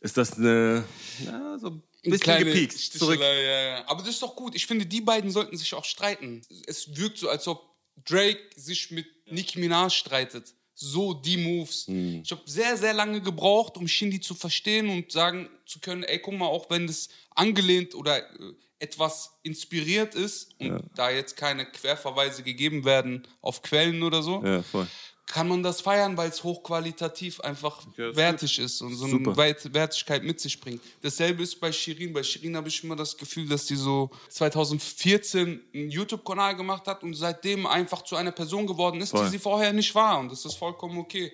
ist 0.00 0.16
das 0.16 0.36
eine, 0.36 0.84
ja, 1.24 1.58
so 1.58 1.68
ein 1.68 1.82
bisschen 2.02 2.20
Kleine 2.20 2.44
gepiekt. 2.46 2.78
Zurück. 2.78 3.20
Ja, 3.20 3.32
ja. 3.32 3.88
Aber 3.88 4.00
das 4.00 4.10
ist 4.10 4.22
doch 4.22 4.34
gut. 4.34 4.54
Ich 4.54 4.66
finde, 4.66 4.86
die 4.86 5.00
beiden 5.00 5.30
sollten 5.30 5.56
sich 5.56 5.72
auch 5.74 5.84
streiten. 5.84 6.42
Es 6.66 6.96
wirkt 6.96 7.18
so, 7.18 7.28
als 7.28 7.46
ob 7.46 7.74
Drake 8.04 8.40
sich 8.56 8.90
mit 8.90 9.06
Nicki 9.30 9.58
Minaj 9.60 9.90
streitet. 9.90 10.52
So 10.74 11.14
die 11.14 11.36
Moves. 11.36 11.86
Hm. 11.86 12.22
Ich 12.24 12.30
habe 12.32 12.42
sehr, 12.46 12.76
sehr 12.76 12.92
lange 12.92 13.20
gebraucht, 13.20 13.76
um 13.76 13.86
Shindy 13.86 14.20
zu 14.20 14.34
verstehen 14.34 14.88
und 14.88 15.12
sagen 15.12 15.48
zu 15.66 15.78
können, 15.78 16.02
ey, 16.02 16.18
guck 16.18 16.34
mal, 16.34 16.46
auch 16.46 16.68
wenn 16.68 16.88
das 16.88 17.08
angelehnt 17.30 17.94
oder 17.94 18.18
äh, 18.18 18.54
etwas 18.80 19.38
inspiriert 19.44 20.16
ist 20.16 20.52
und 20.58 20.82
da 20.96 21.10
jetzt 21.10 21.36
keine 21.36 21.64
Querverweise 21.64 22.42
gegeben 22.42 22.84
werden 22.84 23.26
auf 23.40 23.62
Quellen 23.62 24.02
oder 24.02 24.22
so, 24.22 24.42
Ja, 24.44 24.62
voll. 24.62 24.88
Kann 25.26 25.48
man 25.48 25.62
das 25.62 25.80
feiern, 25.80 26.16
weil 26.16 26.28
es 26.28 26.44
hochqualitativ 26.44 27.40
einfach 27.40 27.82
Ja, 27.96 28.10
ist 28.10 28.16
wertig 28.16 28.58
ist 28.58 28.82
und 28.82 28.94
so 28.94 29.06
Super. 29.06 29.30
eine 29.40 29.74
Wertigkeit 29.74 30.22
mit 30.22 30.38
sich 30.38 30.60
bringt. 30.60 30.82
Dasselbe 31.00 31.42
ist 31.42 31.58
bei 31.58 31.72
Shirin. 31.72 32.12
Bei 32.12 32.22
Shirin 32.22 32.56
habe 32.56 32.68
ich 32.68 32.84
immer 32.84 32.94
das 32.94 33.16
Gefühl, 33.16 33.48
dass 33.48 33.66
die 33.66 33.76
so 33.76 34.10
2014 34.28 35.62
einen 35.74 35.90
YouTube-Kanal 35.90 36.56
gemacht 36.56 36.86
hat 36.86 37.02
und 37.02 37.14
seitdem 37.14 37.66
einfach 37.66 38.02
zu 38.02 38.16
einer 38.16 38.32
Person 38.32 38.66
geworden 38.66 39.00
ist, 39.00 39.10
Voll. 39.10 39.24
die 39.24 39.30
sie 39.30 39.38
vorher 39.38 39.72
nicht 39.72 39.94
war. 39.94 40.18
Und 40.18 40.30
das 40.30 40.44
ist 40.44 40.56
vollkommen 40.56 40.98
okay. 40.98 41.32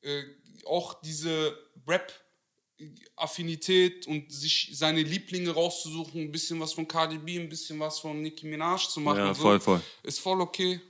Äh, 0.00 0.22
auch 0.64 1.00
diese 1.02 1.54
Rap-Affinität 1.86 4.06
und 4.06 4.32
sich 4.32 4.70
seine 4.72 5.02
Lieblinge 5.02 5.50
rauszusuchen, 5.50 6.22
ein 6.22 6.32
bisschen 6.32 6.58
was 6.60 6.72
von 6.72 6.88
Cardi 6.88 7.18
B, 7.18 7.38
ein 7.38 7.48
bisschen 7.48 7.78
was 7.78 7.98
von 7.98 8.22
Nicki 8.22 8.46
Minaj 8.46 8.88
zu 8.88 9.00
machen. 9.00 9.18
Ja, 9.18 9.34
so, 9.34 9.42
voll, 9.42 9.60
voll. 9.60 9.82
Ist 10.02 10.20
voll 10.20 10.40
okay 10.40 10.80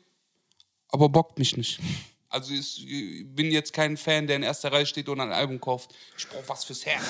aber 0.88 1.08
bockt 1.08 1.38
mich 1.38 1.56
nicht. 1.56 1.80
Also 2.28 2.52
ich 2.52 3.24
bin 3.28 3.50
jetzt 3.50 3.72
kein 3.72 3.96
Fan, 3.96 4.26
der 4.26 4.36
in 4.36 4.42
erster 4.42 4.70
Reihe 4.70 4.86
steht 4.86 5.08
und 5.08 5.20
ein 5.20 5.32
Album 5.32 5.60
kauft. 5.60 5.94
Ich 6.16 6.28
brauche 6.28 6.48
was 6.48 6.64
fürs 6.64 6.84
Herz. 6.84 7.04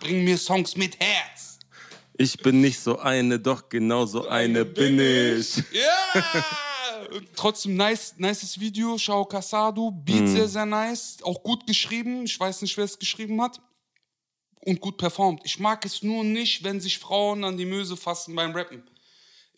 Bring 0.00 0.24
mir 0.24 0.36
Songs 0.36 0.76
mit 0.76 0.98
Herz. 1.00 1.58
Ich 2.18 2.36
bin 2.36 2.60
nicht 2.60 2.78
so 2.78 2.98
eine, 2.98 3.38
doch 3.38 3.68
genau 3.68 4.04
so 4.04 4.28
eine 4.28 4.64
bin 4.64 4.98
ich. 4.98 5.56
Ja! 5.72 6.44
Und 7.12 7.28
Trotzdem 7.36 7.76
nice, 7.76 8.14
nices 8.18 8.58
Video, 8.60 8.98
Shao 8.98 9.24
Casado, 9.24 9.90
Beat 9.90 10.28
sehr, 10.28 10.48
sehr 10.48 10.66
nice, 10.66 11.18
auch 11.22 11.42
gut 11.42 11.66
geschrieben, 11.66 12.24
ich 12.24 12.38
weiß 12.38 12.60
nicht, 12.62 12.76
wer 12.76 12.84
es 12.84 12.98
geschrieben 12.98 13.40
hat 13.40 13.60
und 14.66 14.80
gut 14.80 14.98
performt. 14.98 15.40
Ich 15.44 15.58
mag 15.58 15.84
es 15.86 16.02
nur 16.02 16.24
nicht, 16.24 16.64
wenn 16.64 16.80
sich 16.80 16.98
Frauen 16.98 17.44
an 17.44 17.56
die 17.56 17.64
Möse 17.64 17.96
fassen 17.96 18.34
beim 18.34 18.52
Rappen. 18.52 18.82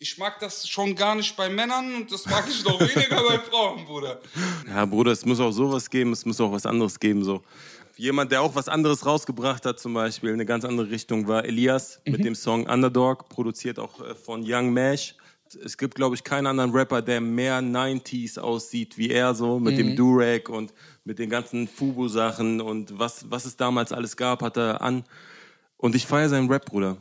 Ich 0.03 0.17
mag 0.17 0.39
das 0.39 0.67
schon 0.67 0.95
gar 0.95 1.13
nicht 1.13 1.37
bei 1.37 1.47
Männern 1.47 1.93
und 1.93 2.11
das 2.11 2.25
mag 2.25 2.43
ich 2.49 2.65
noch 2.65 2.79
weniger 2.79 3.21
bei 3.21 3.37
Frauen, 3.49 3.85
Bruder. 3.85 4.19
Ja, 4.67 4.83
Bruder, 4.83 5.11
es 5.11 5.23
muss 5.23 5.39
auch 5.39 5.51
sowas 5.51 5.87
geben, 5.87 6.11
es 6.11 6.25
muss 6.25 6.41
auch 6.41 6.51
was 6.51 6.65
anderes 6.65 6.99
geben. 6.99 7.23
So. 7.23 7.43
Jemand, 7.97 8.31
der 8.31 8.41
auch 8.41 8.55
was 8.55 8.67
anderes 8.67 9.05
rausgebracht 9.05 9.63
hat, 9.63 9.79
zum 9.79 9.93
Beispiel, 9.93 10.33
eine 10.33 10.47
ganz 10.47 10.65
andere 10.65 10.89
Richtung, 10.89 11.27
war 11.27 11.45
Elias 11.45 12.01
mit 12.03 12.25
dem 12.25 12.33
Song 12.33 12.65
Underdog, 12.65 13.29
produziert 13.29 13.77
auch 13.77 14.01
äh, 14.01 14.15
von 14.15 14.41
Young 14.43 14.73
Mash. 14.73 15.13
Es 15.63 15.77
gibt, 15.77 15.93
glaube 15.93 16.15
ich, 16.15 16.23
keinen 16.23 16.47
anderen 16.47 16.71
Rapper, 16.71 17.03
der 17.03 17.21
mehr 17.21 17.61
90s 17.61 18.39
aussieht 18.39 18.97
wie 18.97 19.11
er, 19.11 19.35
so 19.35 19.59
mit 19.59 19.77
dem 19.77 19.95
Durag 19.95 20.49
und 20.49 20.73
mit 21.03 21.19
den 21.19 21.29
ganzen 21.29 21.67
Fubu-Sachen 21.67 22.59
und 22.59 22.97
was, 22.97 23.29
was 23.29 23.45
es 23.45 23.55
damals 23.55 23.91
alles 23.91 24.17
gab, 24.17 24.41
hat 24.41 24.57
er 24.57 24.81
an. 24.81 25.03
Und 25.77 25.93
ich 25.93 26.07
feiere 26.07 26.29
seinen 26.29 26.49
Rap, 26.49 26.65
Bruder. 26.65 26.97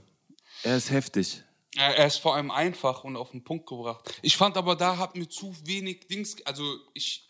Er 0.64 0.76
ist 0.76 0.90
heftig. 0.90 1.44
Er 1.76 2.06
ist 2.06 2.16
vor 2.16 2.34
allem 2.34 2.50
einfach 2.50 3.04
und 3.04 3.16
auf 3.16 3.30
den 3.30 3.44
Punkt 3.44 3.66
gebracht. 3.68 4.12
Ich 4.22 4.36
fand 4.36 4.56
aber, 4.56 4.74
da 4.74 4.96
hat 4.98 5.16
mir 5.16 5.28
zu 5.28 5.54
wenig 5.64 6.06
Dings. 6.08 6.36
Also, 6.44 6.64
ich 6.94 7.26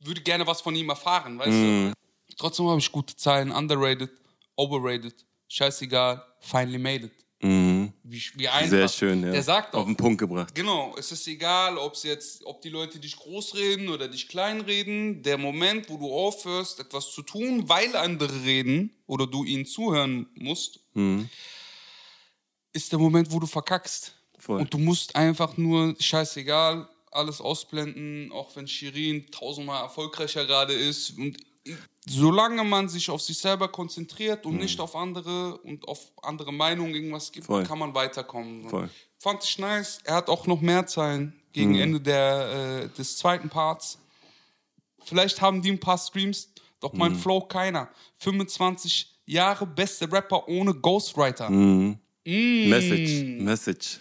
würde 0.00 0.20
gerne 0.20 0.46
was 0.46 0.60
von 0.60 0.74
ihm 0.74 0.88
erfahren, 0.88 1.38
weißt 1.38 1.50
Mhm. 1.50 1.92
du? 2.28 2.34
Trotzdem 2.36 2.66
habe 2.66 2.80
ich 2.80 2.90
gute 2.90 3.14
Zeilen. 3.16 3.52
Underrated, 3.52 4.10
overrated, 4.56 5.14
scheißegal, 5.48 6.24
finally 6.40 6.78
made 6.78 7.06
it. 7.06 7.12
Wie, 8.02 8.22
wie 8.36 8.48
einfach. 8.48 8.66
Mhm. 8.66 8.70
Sehr 8.70 8.88
schön, 8.88 9.22
ja. 9.22 9.30
Der 9.32 9.42
sagt 9.42 9.74
auch, 9.74 9.80
Auf 9.80 9.86
den 9.86 9.96
Punkt 9.96 10.18
gebracht. 10.18 10.54
Genau, 10.54 10.94
es 10.98 11.12
ist 11.12 11.26
egal, 11.28 11.76
ob's 11.76 12.02
jetzt, 12.02 12.42
ob 12.46 12.62
die 12.62 12.70
Leute 12.70 12.98
dich 12.98 13.14
groß 13.16 13.54
reden 13.54 13.88
oder 13.90 14.08
dich 14.08 14.28
klein 14.28 14.62
reden. 14.62 15.22
Der 15.22 15.36
Moment, 15.36 15.90
wo 15.90 15.98
du 15.98 16.10
aufhörst, 16.12 16.80
etwas 16.80 17.12
zu 17.12 17.22
tun, 17.22 17.68
weil 17.68 17.94
andere 17.96 18.44
reden 18.44 18.90
oder 19.06 19.26
du 19.26 19.44
ihnen 19.44 19.66
zuhören 19.66 20.26
musst, 20.34 20.80
Mhm. 20.94 21.28
Ist 22.74 22.92
der 22.92 22.98
Moment, 22.98 23.30
wo 23.32 23.38
du 23.40 23.46
verkackst. 23.46 24.12
Voll. 24.38 24.60
Und 24.60 24.74
du 24.74 24.78
musst 24.78 25.16
einfach 25.16 25.56
nur, 25.56 25.94
scheißegal, 25.98 26.86
alles 27.10 27.40
ausblenden, 27.40 28.30
auch 28.32 28.54
wenn 28.56 28.66
Shirin 28.68 29.26
tausendmal 29.30 29.82
erfolgreicher 29.82 30.44
gerade 30.44 30.74
ist. 30.74 31.16
Und 31.16 31.38
solange 32.06 32.62
man 32.64 32.88
sich 32.88 33.08
auf 33.08 33.22
sich 33.22 33.38
selber 33.38 33.68
konzentriert 33.68 34.44
und 34.44 34.56
nicht 34.56 34.78
auf 34.80 34.94
andere 34.96 35.56
und 35.58 35.88
auf 35.88 36.12
andere 36.22 36.52
Meinungen 36.52 36.94
irgendwas 36.94 37.32
gibt, 37.32 37.44
Mhm. 37.48 37.52
Voll. 37.52 37.62
kann 37.64 37.78
man 37.78 37.94
weiterkommen. 37.94 38.68
Voll. 38.68 38.90
Fand 39.18 39.42
ich 39.44 39.58
nice. 39.58 40.00
Er 40.04 40.16
hat 40.16 40.28
auch 40.28 40.46
noch 40.46 40.60
mehr 40.60 40.86
Zeilen 40.86 41.40
gegen 41.52 41.70
Mhm. 41.72 41.80
Ende 41.80 42.00
der, 42.00 42.82
äh, 42.92 42.96
des 42.98 43.16
zweiten 43.16 43.48
Parts. 43.48 43.98
Vielleicht 45.04 45.40
haben 45.40 45.62
die 45.62 45.70
ein 45.70 45.80
paar 45.80 45.98
Streams, 45.98 46.48
doch 46.80 46.92
Mhm. 46.92 46.98
mein 46.98 47.14
Flow 47.14 47.40
keiner. 47.42 47.88
25 48.18 49.20
Jahre 49.26 49.66
beste 49.66 50.10
Rapper 50.10 50.48
ohne 50.48 50.74
Ghostwriter. 50.74 51.48
Mhm. 51.48 51.98
Mm. 52.24 52.68
Message, 52.68 53.24
Message. 53.40 53.98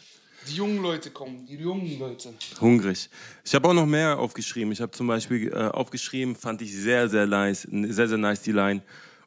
Die 0.47 0.55
jungen 0.55 0.81
Leute 0.81 1.09
kommen, 1.09 1.45
die 1.45 1.55
jungen 1.55 1.97
Leute. 1.99 2.33
Hungrig. 2.59 3.09
Ich 3.45 3.55
habe 3.55 3.69
auch 3.69 3.73
noch 3.73 3.85
mehr 3.85 4.19
aufgeschrieben. 4.19 4.71
Ich 4.73 4.81
habe 4.81 4.91
zum 4.91 5.07
Beispiel 5.07 5.49
äh, 5.49 5.55
aufgeschrieben, 5.55 6.35
fand 6.35 6.61
ich 6.61 6.73
sehr, 6.73 7.07
sehr 7.07 7.25
nice, 7.25 7.67
sehr, 7.69 8.07
sehr 8.07 8.17
nice 8.17 8.41
die 8.41 8.51
Line. 8.51 8.81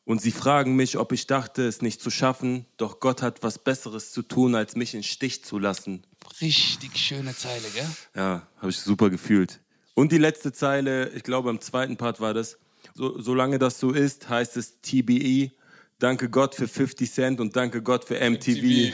Und 0.05 0.21
sie 0.23 0.31
fragen 0.31 0.77
mich, 0.77 0.99
ob 0.99 1.13
ich 1.13 1.27
dachte, 1.27 1.67
es 1.67 1.83
nicht 1.83 2.01
zu 2.01 2.11
schaffen, 2.11 2.65
doch 2.77 3.01
Gott 3.01 3.23
hat 3.23 3.43
was 3.43 3.59
Besseres 3.59 4.13
zu 4.13 4.23
tun, 4.23 4.55
als 4.55 4.77
mich 4.77 4.95
in 4.95 5.03
Stich 5.03 5.45
zu 5.45 5.59
lassen. 5.59 6.05
Richtig 6.41 6.97
schöne 6.97 7.35
Zeile, 7.35 7.67
gell? 7.75 7.89
Ja, 8.15 8.47
habe 8.59 8.71
ich 8.71 8.79
super 8.79 9.11
gefühlt. 9.11 9.61
Und 9.95 10.13
die 10.13 10.19
letzte 10.19 10.53
Zeile, 10.53 11.09
ich 11.11 11.23
glaube 11.23 11.51
im 11.51 11.61
zweiten 11.61 11.97
Part 11.97 12.21
war 12.21 12.35
das, 12.35 12.59
so, 12.95 13.21
solange 13.21 13.59
das 13.59 13.81
so 13.81 13.91
ist, 13.93 14.29
heißt 14.29 14.57
es 14.57 14.81
TBE, 14.81 15.51
danke 15.99 16.29
Gott 16.29 16.55
für 16.55 16.69
50 16.69 17.11
Cent 17.11 17.41
und 17.41 17.57
danke 17.57 17.83
Gott 17.83 18.05
für 18.05 18.15
MTV. 18.15 18.93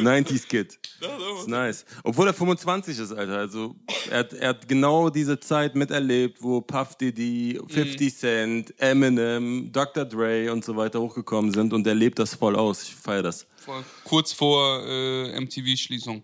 90s 0.00 0.46
Kid. 0.48 0.78
Das 1.00 1.10
ist 1.40 1.48
nice. 1.48 1.84
Obwohl 2.04 2.28
er 2.28 2.34
25 2.34 2.98
ist, 2.98 3.12
Alter. 3.12 3.38
Also 3.38 3.76
er 4.10 4.18
hat, 4.20 4.32
er 4.32 4.48
hat 4.50 4.68
genau 4.68 5.10
diese 5.10 5.38
Zeit 5.38 5.74
miterlebt, 5.74 6.42
wo 6.42 6.60
Puff 6.60 6.96
Diddy, 6.96 7.60
50 7.66 8.16
Cent, 8.16 8.74
Eminem, 8.80 9.70
Dr. 9.72 10.04
Dre 10.04 10.52
und 10.52 10.64
so 10.64 10.76
weiter 10.76 11.00
hochgekommen 11.00 11.52
sind 11.52 11.72
und 11.72 11.86
er 11.86 11.94
lebt 11.94 12.18
das 12.18 12.34
voll 12.34 12.56
aus. 12.56 12.82
Ich 12.82 12.94
feiere 12.94 13.22
das. 13.22 13.46
Voll. 13.56 13.84
Kurz 14.04 14.32
vor 14.32 14.82
äh, 14.86 15.40
MTV-Schließung. 15.40 16.22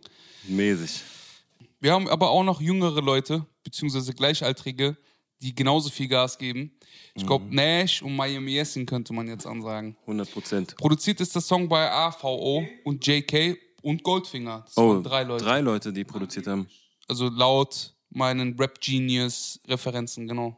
Mäßig. 0.49 1.03
Wir 1.81 1.93
haben 1.93 2.09
aber 2.09 2.31
auch 2.31 2.45
noch 2.45 2.61
jüngere 2.61 3.01
Leute, 3.03 3.45
beziehungsweise 3.65 4.13
Gleichaltrige, 4.13 4.97
die 5.43 5.55
genauso 5.55 5.91
viel 5.91 6.09
Gas 6.09 6.39
geben. 6.39 6.73
Ich 7.15 7.27
glaube, 7.27 7.45
Mhm. 7.47 7.55
Nash 7.55 8.01
und 8.03 8.17
Miami 8.17 8.53
Yassin 8.55 8.87
könnte 8.87 9.13
man 9.13 9.29
jetzt 9.29 9.47
ansagen. 9.47 9.97
100 10.07 10.31
Prozent. 10.33 10.77
Produziert 10.77 11.21
ist 11.21 11.35
der 11.35 11.43
Song 11.43 11.69
bei 11.69 11.91
AVO 11.91 12.65
und 12.85 13.07
JK 13.07 13.59
und 13.83 14.03
Goldfinger. 14.03 14.63
Das 14.65 14.77
Oh, 14.79 15.01
drei 15.03 15.25
Leute. 15.25 15.45
Drei 15.45 15.61
Leute, 15.61 15.93
die 15.93 16.05
produziert 16.05 16.47
haben. 16.47 16.67
Also 17.09 17.29
laut 17.29 17.95
meinen 18.11 18.59
Rap 18.59 18.81
Genius 18.81 19.61
Referenzen, 19.67 20.27
genau. 20.29 20.57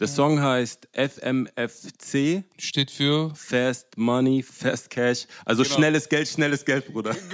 Der 0.00 0.08
Song 0.08 0.40
heißt 0.40 0.88
FMFC, 0.92 2.44
Steht 2.58 2.90
für 2.90 3.32
Fast 3.34 3.96
Money, 3.96 4.42
Fast 4.42 4.90
Cash. 4.90 5.26
Also 5.44 5.62
Genau. 5.62 5.74
schnelles 5.76 6.08
Geld, 6.08 6.28
schnelles 6.28 6.64
Geld, 6.64 6.86
Bruder. 6.92 7.14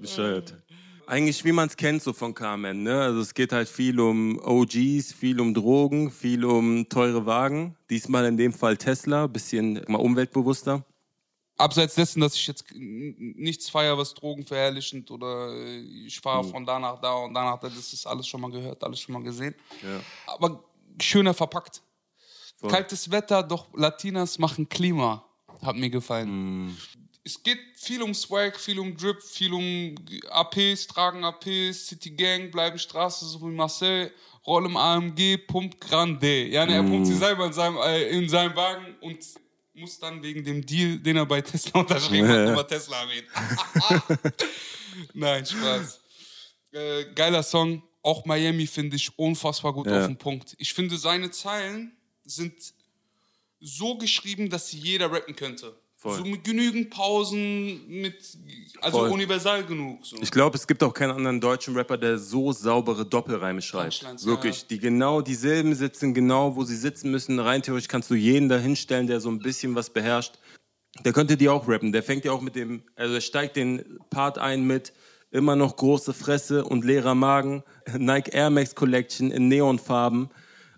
Bescheuert. 0.00 0.54
Eigentlich 1.06 1.44
wie 1.44 1.52
man 1.52 1.68
es 1.68 1.76
kennt 1.76 2.02
so 2.02 2.12
von 2.12 2.34
Carmen, 2.34 2.82
ne? 2.82 3.02
Also 3.02 3.20
es 3.20 3.34
geht 3.34 3.52
halt 3.52 3.68
viel 3.68 3.98
um 4.00 4.38
OGs, 4.38 5.12
viel 5.12 5.40
um 5.40 5.52
Drogen, 5.54 6.10
viel 6.10 6.44
um 6.44 6.88
teure 6.88 7.26
Wagen. 7.26 7.76
Diesmal 7.90 8.24
in 8.26 8.36
dem 8.36 8.52
Fall 8.52 8.76
Tesla, 8.76 9.26
bisschen 9.26 9.82
mal 9.88 9.98
umweltbewusster. 9.98 10.84
abseits 11.58 11.94
dessen, 11.94 12.20
dass 12.20 12.34
ich 12.34 12.46
jetzt 12.46 12.64
nichts 12.74 13.70
feiere, 13.70 13.96
was 13.98 14.14
drogenverherrlichend 14.14 15.10
oder 15.10 15.52
äh, 15.54 15.80
ich 16.06 16.20
fahre 16.20 16.44
von 16.44 16.64
da 16.64 16.78
nach 16.78 17.00
da 17.00 17.14
und 17.14 17.34
da 17.34 17.44
nach 17.44 17.58
da, 17.58 17.68
das 17.68 17.92
ist 17.92 18.06
alles 18.06 18.26
schon 18.26 18.40
mal 18.40 18.50
gehört, 18.50 18.82
alles 18.82 19.00
schon 19.00 19.12
mal 19.12 19.22
gesehen. 19.22 19.54
Ja. 19.82 20.00
Aber 20.26 20.64
schöner 21.00 21.34
verpackt. 21.34 21.82
Voll. 22.56 22.70
Kaltes 22.70 23.10
Wetter, 23.10 23.42
doch 23.42 23.66
Latinas 23.74 24.38
machen 24.38 24.68
Klima. 24.68 25.24
Hat 25.62 25.76
mir 25.76 25.90
gefallen. 25.90 26.28
Hm. 26.28 26.76
Es 27.24 27.40
geht 27.42 27.58
viel 27.76 28.02
um 28.02 28.14
Swag, 28.14 28.58
viel 28.58 28.78
um 28.80 28.96
Drip, 28.96 29.22
viel 29.22 29.52
um 29.52 29.94
APs, 30.30 30.86
tragen 30.88 31.24
APs, 31.24 31.86
City 31.86 32.10
Gang, 32.10 32.50
bleiben 32.50 32.78
Straße, 32.78 33.24
so 33.26 33.40
wie 33.42 33.54
Marcel, 33.54 34.12
Roll 34.44 34.66
im 34.66 34.76
AMG, 34.76 35.38
pumpt 35.46 35.80
Grande. 35.80 36.46
Ja, 36.46 36.66
ne, 36.66 36.74
er 36.74 36.82
pumpt 36.82 37.06
sie 37.06 37.16
selber 37.16 37.46
in 37.46 37.52
seinem, 37.52 37.76
äh, 37.76 38.08
in 38.08 38.28
seinem 38.28 38.56
Wagen 38.56 38.96
und 39.00 39.18
muss 39.74 39.98
dann 40.00 40.20
wegen 40.22 40.42
dem 40.44 40.66
Deal, 40.66 40.98
den 40.98 41.16
er 41.16 41.26
bei 41.26 41.40
Tesla 41.40 41.80
unterschrieben 41.80 42.28
hat, 42.28 42.50
über 42.50 42.66
Tesla 42.66 43.02
erwähnen. 43.02 43.28
Nein, 45.14 45.46
Spaß. 45.46 46.00
Äh, 46.72 47.04
geiler 47.14 47.42
Song. 47.42 47.82
Auch 48.02 48.24
Miami 48.24 48.66
finde 48.66 48.96
ich 48.96 49.16
unfassbar 49.16 49.72
gut 49.72 49.86
Ja. 49.86 50.00
auf 50.00 50.06
den 50.06 50.16
Punkt. 50.18 50.54
Ich 50.58 50.74
finde, 50.74 50.96
seine 50.98 51.30
Zeilen 51.30 51.96
sind 52.24 52.54
so 53.60 53.96
geschrieben, 53.96 54.50
dass 54.50 54.68
sie 54.70 54.78
jeder 54.78 55.10
rappen 55.12 55.36
könnte. 55.36 55.78
Voll. 56.02 56.18
So 56.18 56.24
mit 56.24 56.42
genügend 56.42 56.90
Pausen, 56.90 57.86
mit 57.86 58.16
also 58.80 58.98
Voll. 58.98 59.10
universal 59.10 59.62
genug. 59.62 60.04
So. 60.04 60.16
Ich 60.20 60.32
glaube, 60.32 60.56
es 60.56 60.66
gibt 60.66 60.82
auch 60.82 60.92
keinen 60.92 61.12
anderen 61.12 61.40
deutschen 61.40 61.76
Rapper, 61.76 61.96
der 61.96 62.18
so 62.18 62.50
saubere 62.50 63.06
Doppelreime 63.06 63.62
schreibt. 63.62 64.04
Wirklich. 64.24 64.62
ja. 64.62 64.66
Die 64.70 64.78
genau, 64.80 65.20
die 65.20 65.36
Silben 65.36 65.76
sitzen 65.76 66.12
genau, 66.12 66.56
wo 66.56 66.64
sie 66.64 66.74
sitzen 66.74 67.12
müssen. 67.12 67.38
Rein 67.38 67.62
theoretisch 67.62 67.86
kannst 67.86 68.10
du 68.10 68.16
jeden 68.16 68.48
da 68.48 68.58
hinstellen, 68.58 69.06
der 69.06 69.20
so 69.20 69.28
ein 69.30 69.38
bisschen 69.38 69.76
was 69.76 69.90
beherrscht. 69.90 70.40
Der 71.04 71.12
könnte 71.12 71.36
die 71.36 71.48
auch 71.48 71.68
rappen. 71.68 71.92
Der 71.92 72.02
fängt 72.02 72.24
ja 72.24 72.32
auch 72.32 72.40
mit 72.40 72.56
dem, 72.56 72.82
also 72.96 73.14
er 73.14 73.20
steigt 73.20 73.54
den 73.54 74.00
Part 74.10 74.38
ein 74.38 74.66
mit 74.66 74.92
immer 75.30 75.54
noch 75.54 75.76
große 75.76 76.12
Fresse 76.14 76.64
und 76.64 76.84
leerer 76.84 77.14
Magen. 77.14 77.62
Nike 77.96 78.32
Air 78.32 78.50
Max 78.50 78.74
Collection 78.74 79.30
in 79.30 79.46
Neonfarben. 79.46 80.30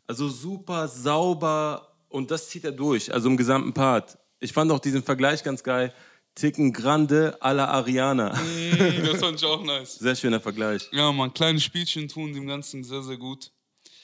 Also 0.06 0.28
super 0.28 0.86
sauber 0.86 1.94
und 2.10 2.30
das 2.30 2.50
zieht 2.50 2.64
er 2.64 2.72
durch, 2.72 3.10
also 3.10 3.30
im 3.30 3.38
gesamten 3.38 3.72
Part. 3.72 4.18
Ich 4.40 4.52
fand 4.52 4.70
auch 4.70 4.80
diesen 4.80 5.02
Vergleich 5.02 5.42
ganz 5.42 5.62
geil. 5.62 5.92
Ticken 6.34 6.72
Grande 6.72 7.38
à 7.40 7.52
la 7.52 7.66
Ariana. 7.66 8.34
Mm, 8.34 9.06
das 9.06 9.20
fand 9.20 9.40
ich 9.40 9.44
auch 9.46 9.62
nice. 9.62 9.94
Sehr 9.94 10.16
schöner 10.16 10.40
Vergleich. 10.40 10.88
Ja, 10.90 11.12
man, 11.12 11.32
kleine 11.32 11.60
Spielchen 11.60 12.08
tun 12.08 12.32
dem 12.32 12.46
Ganzen 12.46 12.82
sehr, 12.82 13.02
sehr 13.02 13.16
gut. 13.16 13.52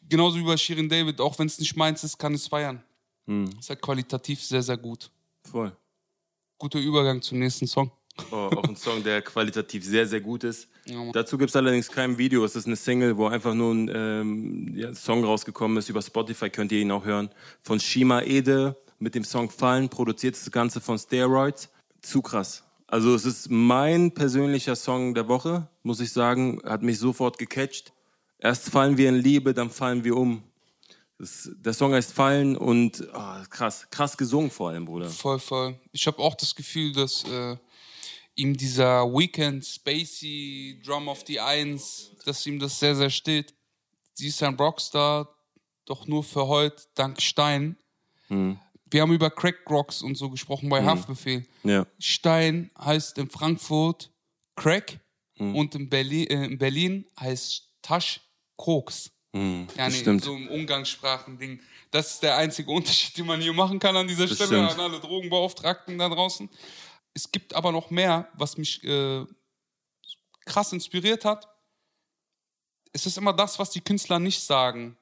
Genauso 0.09 0.39
wie 0.39 0.45
bei 0.45 0.57
Shirin 0.57 0.89
David, 0.89 1.21
auch 1.21 1.39
wenn 1.39 1.47
es 1.47 1.59
nicht 1.59 1.77
meins 1.77 2.05
ist, 2.05 2.19
kann 2.19 2.35
es 2.35 2.47
feiern. 2.47 2.83
Hm. 3.27 3.51
Ist 3.59 3.69
halt 3.69 3.83
qualitativ 3.83 4.43
sehr, 4.43 4.63
sehr 4.63 4.77
gut. 4.77 5.11
Voll. 5.51 5.77
Guter 6.59 6.79
Übergang 6.79 7.21
zum 7.21 7.39
nächsten 7.39 7.67
Song. 7.67 7.91
Oh, 8.31 8.51
auch 8.57 8.65
ein 8.65 8.77
Song, 8.77 9.03
der 9.03 9.23
qualitativ 9.23 9.85
sehr, 9.85 10.07
sehr 10.07 10.21
gut 10.21 10.45
ist. 10.45 10.69
Ja. 10.87 11.11
Dazu 11.13 11.39
gibt 11.39 11.51
es 11.51 11.57
allerdings 11.57 11.89
kein 11.89 12.19
Video. 12.19 12.45
Es 12.45 12.55
ist 12.55 12.67
eine 12.67 12.77
Single, 12.77 13.17
wo 13.17 13.27
einfach 13.27 13.55
nur 13.55 13.75
ein 13.75 13.91
ähm, 13.93 14.77
ja, 14.77 14.95
Song 14.95 15.25
rausgekommen 15.25 15.79
ist. 15.79 15.89
Über 15.89 16.03
Spotify 16.03 16.51
könnt 16.51 16.73
ihr 16.73 16.81
ihn 16.81 16.91
auch 16.91 17.05
hören. 17.05 17.31
Von 17.63 17.81
Shima 17.81 18.23
Ede 18.23 18.77
mit 19.01 19.15
dem 19.15 19.25
Song 19.25 19.51
Fallen. 19.51 19.89
Produziert 19.89 20.37
das 20.37 20.51
Ganze 20.51 20.81
von 20.81 20.99
Steroids. 20.99 21.69
Zu 22.03 22.23
krass. 22.23 22.65
Also 22.87 23.15
es 23.15 23.25
ist 23.25 23.51
mein 23.51 24.13
persönlicher 24.13 24.77
Song 24.77 25.15
der 25.15 25.29
Woche, 25.29 25.69
muss 25.83 26.01
ich 26.01 26.13
sagen. 26.13 26.61
Hat 26.65 26.83
mich 26.83 26.99
sofort 26.99 27.39
gecatcht. 27.39 27.93
Erst 28.39 28.71
fallen 28.71 28.97
wir 28.97 29.09
in 29.09 29.17
Liebe, 29.17 29.53
dann 29.53 29.71
fallen 29.71 30.05
wir 30.05 30.17
um. 30.17 30.43
Das, 31.19 31.51
der 31.55 31.75
Song 31.75 31.93
heißt 31.93 32.13
Fallen 32.13 32.57
und 32.57 33.07
oh, 33.13 33.45
krass. 33.51 33.87
Krass 33.91 34.17
gesungen 34.17 34.51
vor 34.51 34.71
allem, 34.71 34.87
Bruder. 34.87 35.11
Voll, 35.11 35.39
voll. 35.39 35.79
Ich 35.93 36.07
habe 36.07 36.19
auch 36.19 36.35
das 36.35 36.55
Gefühl, 36.55 36.93
dass 36.93 37.25
äh, 37.25 37.57
ihm 38.35 38.57
dieser 38.57 39.05
Weekend 39.05 39.65
Spacey 39.67 40.81
Drum 40.85 41.09
of 41.09 41.25
the 41.27 41.39
Eins, 41.39 42.13
dass 42.25 42.47
ihm 42.47 42.59
das 42.59 42.79
sehr, 42.79 42.97
sehr 42.97 43.11
steht. 43.11 43.55
Sie 44.15 44.29
ist 44.29 44.43
ein 44.43 44.55
Rockstar, 44.55 45.29
doch 45.85 46.07
nur 46.07 46.25
für 46.25 46.47
heute, 46.49 46.83
dank 46.95 47.21
Stein. 47.21 47.77
Wir 48.91 49.03
haben 49.03 49.13
über 49.13 49.31
Crack 49.31 49.59
Rocks 49.69 50.03
und 50.03 50.17
so 50.17 50.31
gesprochen 50.31 50.69
bei 50.69 50.85
Haftbefehl. 50.85 51.47
Ja. 51.63 51.87
Stein 51.99 52.71
heißt 52.79 53.19
in 53.19 53.31
Frankfurt 53.31 54.11
Crack 54.57 55.01
und 55.39 55.75
in 55.75 55.89
Berlin, 55.89 56.27
äh, 56.27 56.45
in 56.45 56.59
Berlin 56.59 57.07
heißt 57.19 57.69
Tasch 57.83 58.21
Koks. 58.57 59.11
Ja, 59.33 59.41
nee, 59.89 59.91
stimmt. 59.91 60.25
so 60.25 60.35
im 60.35 60.49
Umgangssprachending. 60.49 61.61
Das 61.93 62.15
ist 62.15 62.23
der 62.23 62.37
einzige 62.37 62.71
Unterschied, 62.71 63.17
den 63.17 63.27
man 63.27 63.41
hier 63.41 63.53
machen 63.53 63.79
kann 63.79 63.97
an 63.97 64.09
dieser 64.09 64.27
Stelle 64.27 64.49
stimmt. 64.49 64.71
an 64.73 64.81
alle 64.81 64.99
Drogenbeauftragten 64.99 65.97
da 65.99 66.09
draußen. 66.09 66.51
Es 67.15 67.31
gibt 67.31 67.55
aber 67.55 67.71
noch 67.71 67.91
mehr, 67.91 68.29
was 68.35 68.57
mich 68.57 68.83
äh, 68.83 69.25
krass 70.47 70.73
inspiriert 70.73 71.25
hat. 71.25 71.49
Es 72.93 73.07
ist 73.07 73.19
immer 73.19 73.33
das, 73.33 73.59
was 73.59 73.71
die 73.71 73.81
Künstler 73.81 74.19
nicht 74.19 74.41
sagen, 74.41 74.97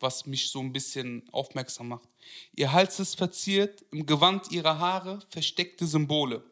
was 0.00 0.26
mich 0.26 0.50
so 0.50 0.60
ein 0.60 0.72
bisschen 0.72 1.22
aufmerksam 1.30 1.88
macht. 1.88 2.08
Ihr 2.56 2.72
Hals 2.72 2.98
ist 2.98 3.16
verziert, 3.16 3.84
im 3.92 4.06
Gewand 4.06 4.50
ihrer 4.50 4.78
Haare 4.78 5.20
versteckte 5.28 5.86
Symbole. 5.86 6.42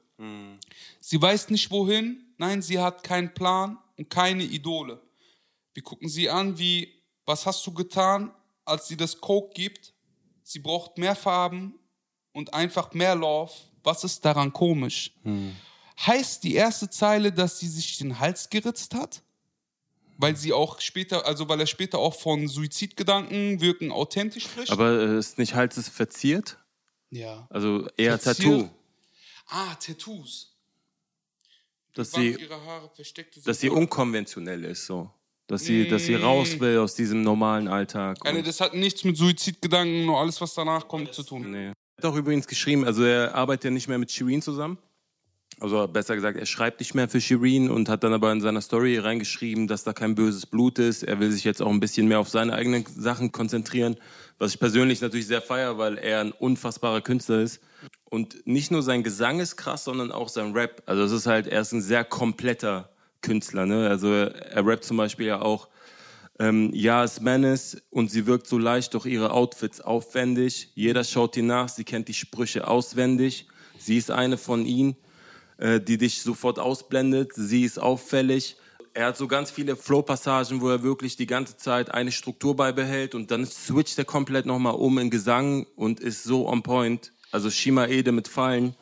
Sie 1.01 1.21
weiß 1.21 1.51
nicht 1.51 1.71
wohin, 1.71 2.25
nein, 2.39 2.61
sie 2.63 2.79
hat 2.79 3.03
keinen 3.03 3.33
Plan 3.35 3.79
und 3.97 4.11
keine 4.11 4.45
Idole. 4.45 5.01
Wir 5.75 5.83
gucken 5.83 6.09
sie 6.09 6.29
an 6.29 6.59
wie, 6.59 6.93
was 7.25 7.47
hast 7.47 7.67
du 7.67 7.73
getan, 7.73 8.33
als 8.65 8.89
sie 8.89 8.97
das 8.97 9.21
Coke 9.21 9.53
gibt? 9.55 9.93
Sie 10.43 10.59
braucht 10.59 10.99
mehr 10.99 11.15
Farben 11.15 11.75
und 12.33 12.53
einfach 12.53 12.93
mehr 12.95 13.15
Love. 13.15 13.53
Was 13.85 14.03
ist 14.05 14.25
daran 14.25 14.53
komisch? 14.53 15.13
Heißt 16.01 16.43
die 16.45 16.55
erste 16.55 16.91
Zeile, 16.91 17.33
dass 17.33 17.59
sie 17.61 17.69
sich 17.69 17.99
den 17.99 18.19
Hals 18.19 18.51
geritzt 18.51 18.95
hat? 18.95 19.23
Weil 20.21 20.35
sie 20.37 20.53
auch 20.53 20.81
später, 20.81 21.25
also 21.27 21.49
weil 21.49 21.61
er 21.61 21.67
später 21.67 21.99
auch 21.99 22.15
von 22.15 22.49
Suizidgedanken 22.49 23.61
wirken 23.61 23.93
authentisch 23.93 24.45
spricht? 24.45 24.73
Aber 24.73 24.91
äh, 25.01 25.19
ist 25.19 25.39
nicht 25.39 25.55
Hals 25.55 25.79
ist 25.79 25.89
verziert? 25.91 26.59
ja. 27.11 27.47
Also 27.51 27.87
eher 27.97 28.19
Verziert. 28.19 28.61
Tattoo. 28.63 28.71
Ah, 29.47 29.75
Tattoos. 29.77 30.55
Dass 31.95 32.13
sie, 32.13 32.37
dass 33.45 33.61
sie 33.61 33.71
unkonventionell 33.71 34.65
ist, 34.65 34.87
so. 34.87 35.11
Dass 35.47 35.65
sie, 35.65 35.89
dass 35.89 36.05
sie 36.05 36.15
raus 36.15 36.61
will 36.61 36.79
aus 36.79 36.95
diesem 36.95 37.23
normalen 37.23 37.67
Alltag. 37.69 38.23
Und- 38.25 38.47
das 38.47 38.61
hat 38.61 38.75
nichts 38.75 39.03
mit 39.05 39.17
Suizidgedanken 39.17 40.09
und 40.09 40.15
alles, 40.15 40.41
was 40.41 40.53
danach 40.53 40.87
kommt, 40.87 41.15
zu 41.15 41.23
tun. 41.23 41.51
Nee. 41.51 41.69
Er 41.69 41.73
hat 41.97 42.05
auch 42.05 42.17
übrigens 42.17 42.47
geschrieben, 42.47 42.85
also 42.85 43.03
er 43.05 43.35
arbeitet 43.35 43.65
ja 43.65 43.71
nicht 43.71 43.89
mehr 43.89 43.99
mit 43.99 44.11
Shirin 44.13 44.43
zusammen. 44.43 44.79
Also 45.61 45.89
besser 45.89 46.15
gesagt, 46.15 46.39
er 46.39 46.47
schreibt 46.47 46.81
nicht 46.81 46.95
mehr 46.95 47.09
für 47.09 47.21
Shirin 47.21 47.69
und 47.69 47.89
hat 47.89 48.05
dann 48.05 48.13
aber 48.13 48.31
in 48.31 48.41
seiner 48.41 48.61
Story 48.61 48.99
reingeschrieben, 48.99 49.67
dass 49.67 49.83
da 49.83 49.93
kein 49.93 50.15
böses 50.15 50.47
Blut 50.47 50.79
ist. 50.79 51.03
Er 51.03 51.19
will 51.19 51.33
sich 51.33 51.45
jetzt 51.45 51.61
auch 51.61 51.71
ein 51.71 51.81
bisschen 51.81 52.07
mehr 52.07 52.21
auf 52.21 52.29
seine 52.29 52.55
eigenen 52.55 52.85
Sachen 52.87 53.33
konzentrieren, 53.33 53.97
was 54.39 54.55
ich 54.55 54.61
persönlich 54.61 55.01
natürlich 55.01 55.27
sehr 55.27 55.43
feiere, 55.43 55.77
weil 55.79 55.99
er 55.99 56.21
ein 56.21 56.33
unfassbarer 56.33 57.01
Künstler 57.01 57.41
ist. 57.41 57.61
Und 58.05 58.47
nicht 58.47 58.71
nur 58.71 58.83
sein 58.83 59.03
Gesang 59.03 59.41
ist 59.41 59.57
krass, 59.57 59.85
sondern 59.85 60.13
auch 60.13 60.29
sein 60.29 60.53
Rap. 60.53 60.83
Also 60.87 61.03
es 61.03 61.13
ist 61.13 61.27
halt, 61.27 61.49
er 61.49 61.61
ist 61.61 61.73
ein 61.73 61.83
sehr 61.83 62.05
kompletter 62.05 62.91
Künstler. 63.21 63.67
Ne? 63.67 63.89
Also 63.89 64.13
er 64.13 64.65
rappt 64.65 64.85
zum 64.85 64.97
Beispiel 64.97 65.27
ja 65.27 65.43
auch 65.43 65.69
ähm, 66.39 66.71
ja, 66.73 67.03
es 67.03 67.21
Menace 67.21 67.83
und 67.91 68.11
sie 68.11 68.27
wirkt 68.27 68.47
so 68.47 68.59
leicht, 68.59 68.95
doch 68.95 69.07
ihre 69.07 69.33
Outfits 69.33 69.81
aufwendig. 69.81 70.71
Jeder 70.75 71.03
schaut 71.03 71.37
ihr 71.37 71.43
nach, 71.43 71.69
sie 71.69 71.85
kennt 71.85 72.09
die 72.09 72.15
Sprüche 72.15 72.69
auswendig. 72.69 73.49
Sie 73.79 73.97
ist 73.97 74.11
eine 74.11 74.39
von 74.39 74.65
ihnen, 74.65 74.97
äh, 75.59 75.81
die 75.81 75.99
dich 75.99 76.23
sofort 76.23 76.59
ausblendet. 76.59 77.33
Sie 77.35 77.65
ist 77.65 77.79
auffällig. 77.79 78.57
Er 78.95 79.07
hat 79.07 79.17
so 79.17 79.29
ganz 79.29 79.51
viele 79.51 79.77
Flow-Passagen, 79.77 80.61
wo 80.61 80.69
er 80.71 80.83
wirklich 80.83 81.17
die 81.17 81.27
ganze 81.27 81.57
Zeit 81.57 81.93
eine 81.93 82.11
Struktur 82.11 82.57
beibehält 82.57 83.15
und 83.15 83.31
dann 83.31 83.45
switcht 83.47 83.99
er 83.99 84.05
komplett 84.05 84.47
nochmal 84.47 84.75
um 84.75 84.99
in 84.99 85.11
Gesang 85.11 85.67
und 85.77 86.01
ist 86.01 86.25
so 86.25 86.49
on 86.49 86.63
point. 86.63 87.13
Also 87.31 87.51
Shima 87.51 87.87
Ede 87.87 88.13
mit 88.13 88.29
Fallen. 88.29 88.75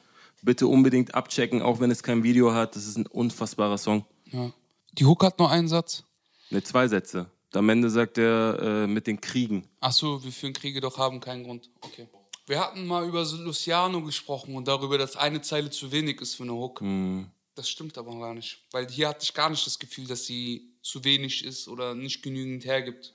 Bitte 0.42 0.68
unbedingt 0.68 1.14
abchecken, 1.14 1.61
auch 1.61 1.80
wenn 1.80 1.90
es 1.90 2.02
kein 2.02 2.23
Video 2.23 2.52
hat. 2.52 2.76
Das 2.76 2.87
ist 2.87 2.97
ein 2.97 3.06
unfassbarer 3.06 3.78
Song. 3.78 4.04
Ja. 4.26 4.52
Die 4.92 5.04
Hook 5.04 5.25
hat 5.25 5.38
nur 5.38 5.50
einen 5.50 5.68
Satz. 5.68 6.04
Ne, 6.50 6.62
zwei 6.62 6.87
Sätze. 6.88 7.30
Am 7.52 7.68
Ende 7.68 7.90
sagt 7.90 8.18
er 8.18 8.59
äh, 8.61 8.87
mit 8.87 9.06
den 9.06 9.21
Kriegen. 9.21 9.68
Ach 9.80 9.92
so, 9.92 10.23
wir 10.23 10.30
führen 10.30 10.52
Kriege 10.52 10.80
doch 10.80 10.99
haben 10.99 11.21
keinen 11.21 11.45
Grund. 11.45 11.71
Okay. 11.80 12.06
Wir 12.47 12.61
hatten 12.61 12.87
mal 12.87 13.07
über 13.07 13.25
Luciano 13.25 14.03
gesprochen 14.03 14.55
und 14.55 14.69
darüber, 14.69 14.99
dass 14.99 15.17
eine 15.17 15.43
Zeile 15.43 15.71
zu 15.71 15.91
wenig 15.91 16.21
ist 16.21 16.35
für 16.37 16.45
eine 16.45 16.53
Hook. 16.55 16.81
Das 17.55 17.69
stimmt 17.69 17.97
aber 17.99 18.17
gar 18.19 18.35
nicht. 18.35 18.65
Weil 18.71 18.88
hier 18.88 19.09
hatte 19.09 19.25
ich 19.25 19.35
gar 19.35 19.50
nicht 19.50 19.67
das 19.67 19.79
Gefühl, 19.79 20.07
dass 20.07 20.26
sie 20.26 20.71
zu 20.83 21.03
wenig 21.05 21.45
ist 21.45 21.67
oder 21.69 21.95
nicht 21.95 22.23
genügend 22.23 22.65
hergibt. 22.65 23.12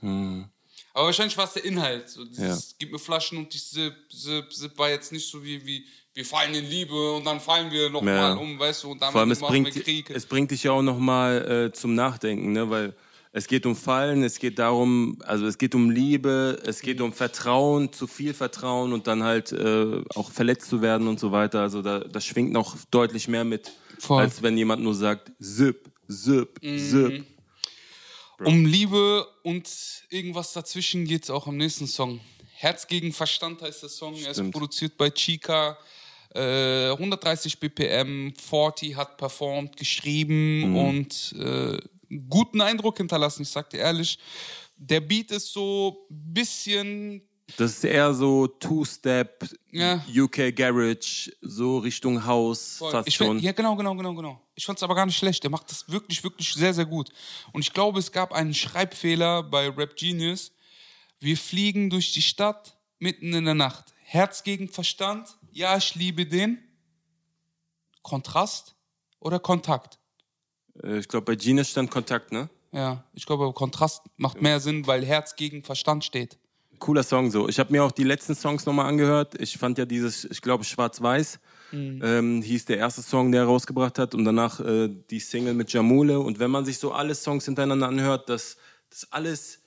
Aber 0.94 1.06
wahrscheinlich 1.06 1.38
war 1.38 1.46
es 1.46 1.54
der 1.54 1.64
Inhalt. 1.64 2.10
So 2.10 2.26
dieses, 2.26 2.76
Gib 2.78 2.92
mir 2.92 3.00
Flaschen 3.00 3.38
und 3.38 3.56
ich 3.56 3.64
Sip, 3.64 3.94
Sip, 4.10 4.52
Sip 4.52 4.78
war 4.78 4.90
jetzt 4.90 5.12
nicht 5.14 5.30
so 5.30 5.42
wie, 5.44 5.66
wie 5.66 5.86
wir 6.14 6.26
fallen 6.26 6.54
in 6.54 6.66
Liebe 6.70 7.14
und 7.14 7.26
dann 7.26 7.40
fallen 7.40 7.72
wir 7.72 7.90
nochmal 7.90 8.16
Ja. 8.16 8.34
um, 8.34 8.60
weißt 8.60 8.84
du, 8.84 8.92
und 8.92 9.02
dann 9.02 9.14
machen 9.14 9.66
wir 9.66 9.72
Krieg. 9.72 10.10
es 10.10 10.26
bringt 10.26 10.52
dich 10.52 10.64
ja 10.64 10.74
auch 10.74 10.82
nochmal 10.82 11.68
äh, 11.68 11.72
zum 11.72 11.96
Nachdenken, 11.96 12.52
ne? 12.52 12.70
weil 12.70 12.94
es 13.34 13.48
geht 13.48 13.66
um 13.66 13.76
Fallen, 13.76 14.24
es 14.24 14.40
geht 14.40 14.60
darum, 14.60 15.18
also 15.26 15.46
es 15.46 15.58
geht 15.58 15.74
um 15.74 15.90
Liebe, 15.90 16.62
es 16.66 16.82
geht 16.82 17.00
um 17.00 17.14
Vertrauen, 17.14 17.94
zu 17.94 18.06
viel 18.08 18.34
Vertrauen 18.34 18.92
und 18.92 19.08
dann 19.08 19.24
halt 19.24 19.54
äh, 19.54 20.04
auch 20.16 20.32
verletzt 20.32 20.70
zu 20.70 20.82
werden 20.82 21.08
und 21.08 21.20
so 21.20 21.32
weiter. 21.32 21.62
Also 21.62 21.82
da, 21.82 22.00
das 22.00 22.26
schwingt 22.26 22.52
noch 22.52 22.76
deutlich 22.92 23.30
mehr 23.30 23.46
mit, 23.46 23.72
Voll. 24.00 24.22
als 24.22 24.42
wenn 24.44 24.58
jemand 24.58 24.84
nur 24.84 24.94
sagt, 24.94 25.32
Zip, 25.40 25.90
Zip, 26.10 26.60
Zip. 26.62 27.26
Um 28.44 28.66
Liebe 28.66 29.26
und 29.44 29.70
irgendwas 30.10 30.52
dazwischen 30.52 31.06
geht 31.06 31.24
es 31.24 31.30
auch 31.30 31.48
im 31.48 31.58
nächsten 31.58 31.88
Song. 31.88 32.20
Herz 32.56 32.88
gegen 32.88 33.14
Verstand 33.14 33.62
heißt 33.62 33.84
der 33.84 33.90
Song. 33.90 34.16
Er 34.16 34.32
ist 34.32 34.38
Stimmt. 34.38 34.54
produziert 34.54 34.98
bei 34.98 35.10
Chica. 35.10 35.78
Äh, 36.34 36.90
130 36.90 37.60
BPM, 37.60 38.34
40 38.36 38.96
hat 38.96 39.18
performt, 39.18 39.78
geschrieben 39.78 40.76
und 40.76 41.36
äh, 41.38 41.78
guten 42.30 42.62
Eindruck 42.62 42.98
hinterlassen, 42.98 43.44
ich 43.44 43.50
sag 43.50 43.70
dir 43.70 43.80
ehrlich. 43.80 44.18
Der 44.78 45.00
Beat 45.00 45.32
ist 45.32 45.52
so 45.54 46.08
ein 46.10 46.34
bisschen 46.34 47.22
Das 47.58 47.72
ist 47.72 47.84
eher 47.84 48.14
so 48.14 48.48
Two-Step, 48.48 49.48
Ja. 49.72 50.04
UK 50.08 50.56
Garage, 50.56 51.32
so 51.42 51.78
Richtung 51.80 52.24
House, 52.26 52.78
fast 52.80 53.08
ich 53.08 53.16
schon. 53.16 53.28
Find, 53.28 53.42
ja, 53.42 53.52
genau, 53.52 53.76
genau, 53.76 53.96
genau, 53.96 54.14
genau. 54.16 54.42
Ich 54.56 54.66
fand 54.66 54.80
es 54.80 54.84
aber 54.84 54.96
gar 54.96 55.06
nicht 55.06 55.18
schlecht. 55.18 55.44
Er 55.44 55.50
macht 55.50 55.70
das 55.70 55.90
wirklich, 55.90 56.24
wirklich 56.24 56.54
sehr, 56.54 56.74
sehr 56.74 56.86
gut. 56.86 57.10
Und 57.52 57.62
ich 57.62 57.74
glaube, 57.74 58.00
es 58.00 58.12
gab 58.12 58.32
einen 58.34 58.54
Schreibfehler 58.54 59.44
bei 59.44 59.70
Rap 59.70 59.96
Genius. 59.96 60.52
Wir 61.20 61.38
fliegen 61.38 61.90
durch 61.90 62.14
die 62.14 62.22
Stadt 62.22 62.78
mitten 63.00 63.34
in 63.34 63.46
der 63.46 63.54
Nacht. 63.56 63.94
Herz 64.04 64.44
gegen 64.44 64.68
Verstand. 64.68 65.38
Ja, 65.52 65.78
ich 65.78 65.96
liebe 65.96 66.26
den. 66.26 66.58
Kontrast 68.02 68.76
oder 69.20 69.40
Kontakt? 69.40 70.00
Äh, 70.84 71.00
ich 71.00 71.08
glaube, 71.08 71.26
bei 71.26 71.36
Genius 71.36 71.70
stand 71.70 71.92
Kontakt, 71.92 72.32
ne? 72.32 72.50
Ja, 72.72 73.04
ich 73.14 73.26
glaube, 73.26 73.52
Kontrast 73.54 74.04
macht 74.18 74.42
mehr 74.42 74.60
Sinn, 74.60 74.88
weil 74.88 75.06
Herz 75.06 75.36
gegen 75.36 75.62
Verstand 75.64 76.06
steht. 76.06 76.38
cooler 76.80 77.04
Song 77.04 77.30
so. 77.30 77.50
Ich 77.50 77.60
habe 77.60 77.72
mir 77.72 77.84
auch 77.84 77.92
die 77.92 78.04
letzten 78.06 78.34
Songs 78.34 78.66
nochmal 78.66 78.86
angehört. 78.88 79.40
Ich 79.40 79.58
fand 79.58 79.78
ja 79.78 79.86
dieses, 79.86 80.24
ich 80.26 80.42
glaube, 80.42 80.64
Schwarz-Weiß 80.64 81.40
ähm, 81.74 82.42
hieß 82.42 82.66
der 82.66 82.78
erste 82.80 83.02
Song, 83.02 83.32
der 83.32 83.42
er 83.42 83.48
rausgebracht 83.48 83.98
hat 84.00 84.14
und 84.16 84.26
danach 84.26 84.60
äh, 84.60 84.90
die 85.10 85.20
Single 85.22 85.54
mit 85.54 85.72
Jamule. 85.72 86.20
Und 86.20 86.40
wenn 86.40 86.52
man 86.52 86.66
sich 86.66 86.80
so 86.80 86.92
alle 86.92 87.16
Songs 87.16 87.46
hintereinander 87.46 87.88
anhört, 87.88 88.28
das, 88.30 88.58
das 88.90 89.04
ist 89.04 89.14
alles 89.14 89.60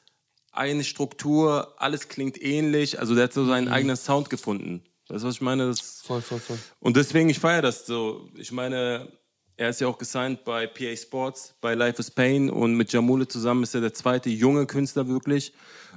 eine 0.52 0.84
Struktur, 0.84 1.74
alles 1.78 2.08
klingt 2.08 2.40
ähnlich. 2.42 2.98
Also 3.00 3.14
der 3.14 3.24
hat 3.24 3.32
so 3.32 3.46
seinen 3.46 3.68
eigenen 3.68 3.96
Sound 3.96 4.28
gefunden. 4.28 4.82
Weißt 5.08 5.24
du, 5.24 5.28
was 5.28 5.34
ich 5.36 5.40
meine? 5.40 5.66
Das, 5.66 6.02
Voll, 6.02 6.20
voll, 6.22 6.40
voll. 6.40 6.58
und 6.80 6.96
deswegen, 6.96 7.28
ich 7.30 7.38
feiere 7.38 7.62
das 7.62 7.86
so. 7.86 8.28
Ich 8.36 8.52
meine, 8.52 9.10
er 9.56 9.68
ist 9.70 9.80
ja 9.80 9.86
auch 9.86 9.98
gesigned 9.98 10.44
bei 10.44 10.66
PA 10.66 10.96
Sports, 10.96 11.54
bei 11.60 11.74
Life 11.74 12.00
is 12.00 12.10
Pain 12.10 12.50
und 12.50 12.74
mit 12.74 12.92
Jamule 12.92 13.28
zusammen 13.28 13.62
ist 13.62 13.74
er 13.74 13.80
der 13.80 13.94
zweite 13.94 14.30
junge 14.30 14.66
Künstler 14.66 15.06
wirklich. 15.06 15.52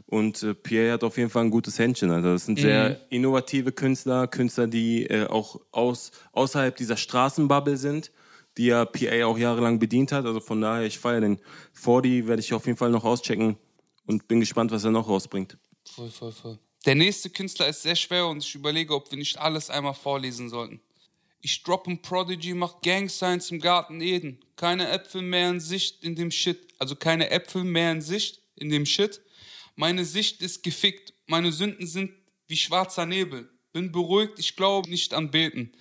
Und 0.05 0.43
äh, 0.43 0.53
PA 0.53 0.93
hat 0.93 1.03
auf 1.03 1.17
jeden 1.17 1.29
Fall 1.29 1.45
ein 1.45 1.49
gutes 1.49 1.79
Händchen. 1.79 2.11
Also 2.11 2.33
das 2.33 2.45
sind 2.45 2.59
sehr 2.59 3.01
innovative 3.09 3.71
Künstler, 3.71 4.27
Künstler, 4.27 4.67
die 4.67 5.05
äh, 5.05 5.25
auch 5.27 5.59
aus, 5.71 6.11
außerhalb 6.31 6.75
dieser 6.75 6.97
Straßenbubble 6.97 7.77
sind, 7.77 8.11
die 8.57 8.67
ja 8.67 8.85
PA 8.85 9.25
auch 9.25 9.37
jahrelang 9.37 9.79
bedient 9.79 10.11
hat. 10.11 10.25
Also 10.25 10.39
von 10.39 10.61
daher, 10.61 10.85
ich 10.85 10.99
feiere 10.99 11.21
den 11.21 11.39
40, 11.73 12.27
werde 12.27 12.39
ich 12.41 12.53
auf 12.53 12.65
jeden 12.67 12.77
Fall 12.77 12.91
noch 12.91 13.03
auschecken 13.03 13.57
und 14.05 14.27
bin 14.27 14.39
gespannt, 14.39 14.71
was 14.71 14.83
er 14.83 14.91
noch 14.91 15.09
rausbringt. 15.09 15.57
Voll, 15.83 16.09
voll, 16.09 16.31
voll. 16.31 16.59
Der 16.85 16.95
nächste 16.95 17.29
Künstler 17.29 17.67
ist 17.67 17.81
sehr 17.81 17.95
schwer 17.95 18.27
und 18.27 18.37
ich 18.37 18.55
überlege, 18.55 18.93
ob 18.93 19.11
wir 19.11 19.17
nicht 19.17 19.37
alles 19.37 19.69
einmal 19.69 19.93
vorlesen 19.93 20.47
sollten. 20.47 20.79
Ich 21.41 21.63
drop 21.63 21.87
ein 21.87 22.01
Prodigy, 22.01 22.53
mach 22.53 22.81
Gang 22.81 23.09
Signs 23.09 23.51
im 23.51 23.59
Garten 23.59 24.01
Eden. 24.01 24.39
Keine 24.55 24.89
Äpfel 24.89 25.21
mehr 25.21 25.49
in 25.49 25.59
Sicht 25.59 26.03
in 26.03 26.15
dem 26.15 26.31
Shit. 26.31 26.73
Also 26.79 26.95
keine 26.95 27.29
Äpfel 27.29 27.63
mehr 27.63 27.91
in 27.91 28.01
Sicht 28.01 28.41
in 28.55 28.69
dem 28.69 28.85
Shit. 28.85 29.21
Meine 29.75 30.03
Sicht 30.05 30.41
ist 30.41 30.63
gefickt. 30.63 31.13
Meine 31.27 31.51
Sünden 31.51 31.85
sind 31.85 32.11
wie 32.47 32.57
schwarzer 32.57 33.05
Nebel. 33.05 33.49
Bin 33.73 33.91
beruhigt, 33.91 34.39
ich 34.39 34.55
glaube 34.55 34.89
nicht 34.89 35.13
an 35.13 35.29
Beten. 35.29 35.71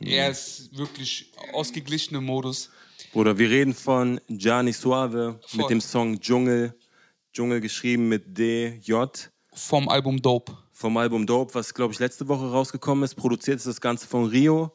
Er 0.00 0.30
ist 0.30 0.76
wirklich 0.76 1.32
ausgeglichener 1.52 2.20
Modus. 2.20 2.70
Bruder, 3.12 3.38
wir 3.38 3.48
reden 3.48 3.72
von 3.72 4.20
Gianni 4.28 4.72
Suave 4.72 5.40
Voll. 5.46 5.60
mit 5.60 5.70
dem 5.70 5.80
Song 5.80 6.20
Dschungel. 6.20 6.74
Dschungel 7.32 7.60
geschrieben 7.60 8.08
mit 8.08 8.36
DJ. 8.36 9.04
Vom 9.54 9.88
Album 9.88 10.20
Dope. 10.20 10.56
Vom 10.72 10.98
Album 10.98 11.26
Dope, 11.26 11.54
was 11.54 11.72
glaube 11.72 11.94
ich 11.94 11.98
letzte 11.98 12.28
Woche 12.28 12.50
rausgekommen 12.50 13.04
ist. 13.04 13.14
Produziert 13.14 13.56
ist 13.56 13.66
das 13.66 13.80
Ganze 13.80 14.06
von 14.06 14.26
Rio. 14.26 14.70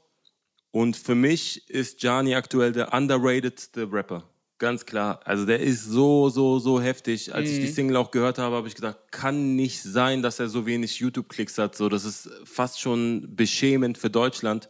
Und 0.72 0.96
für 0.96 1.16
mich 1.16 1.70
ist 1.70 2.00
Gianni 2.00 2.36
aktuell 2.36 2.72
der 2.72 2.94
underratedste 2.94 3.92
Rapper. 3.92 4.24
Ganz 4.58 4.86
klar. 4.86 5.20
Also 5.26 5.46
der 5.46 5.60
ist 5.60 5.86
so, 5.86 6.30
so, 6.30 6.60
so 6.60 6.80
heftig. 6.80 7.34
Als 7.34 7.50
ich 7.50 7.60
die 7.60 7.68
Single 7.68 7.98
auch 7.98 8.12
gehört 8.12 8.38
habe, 8.38 8.56
habe 8.56 8.68
ich 8.68 8.76
gedacht, 8.76 8.98
kann 9.10 9.56
nicht 9.56 9.82
sein, 9.82 10.22
dass 10.22 10.40
er 10.40 10.50
so 10.50 10.68
wenig 10.68 11.00
YouTube-Klicks 11.00 11.58
hat. 11.58 11.76
So, 11.76 11.90
das 11.90 12.06
ist 12.06 12.30
fast 12.46 12.80
schon 12.80 13.36
beschämend 13.36 13.98
für 13.98 14.10
Deutschland. 14.12 14.70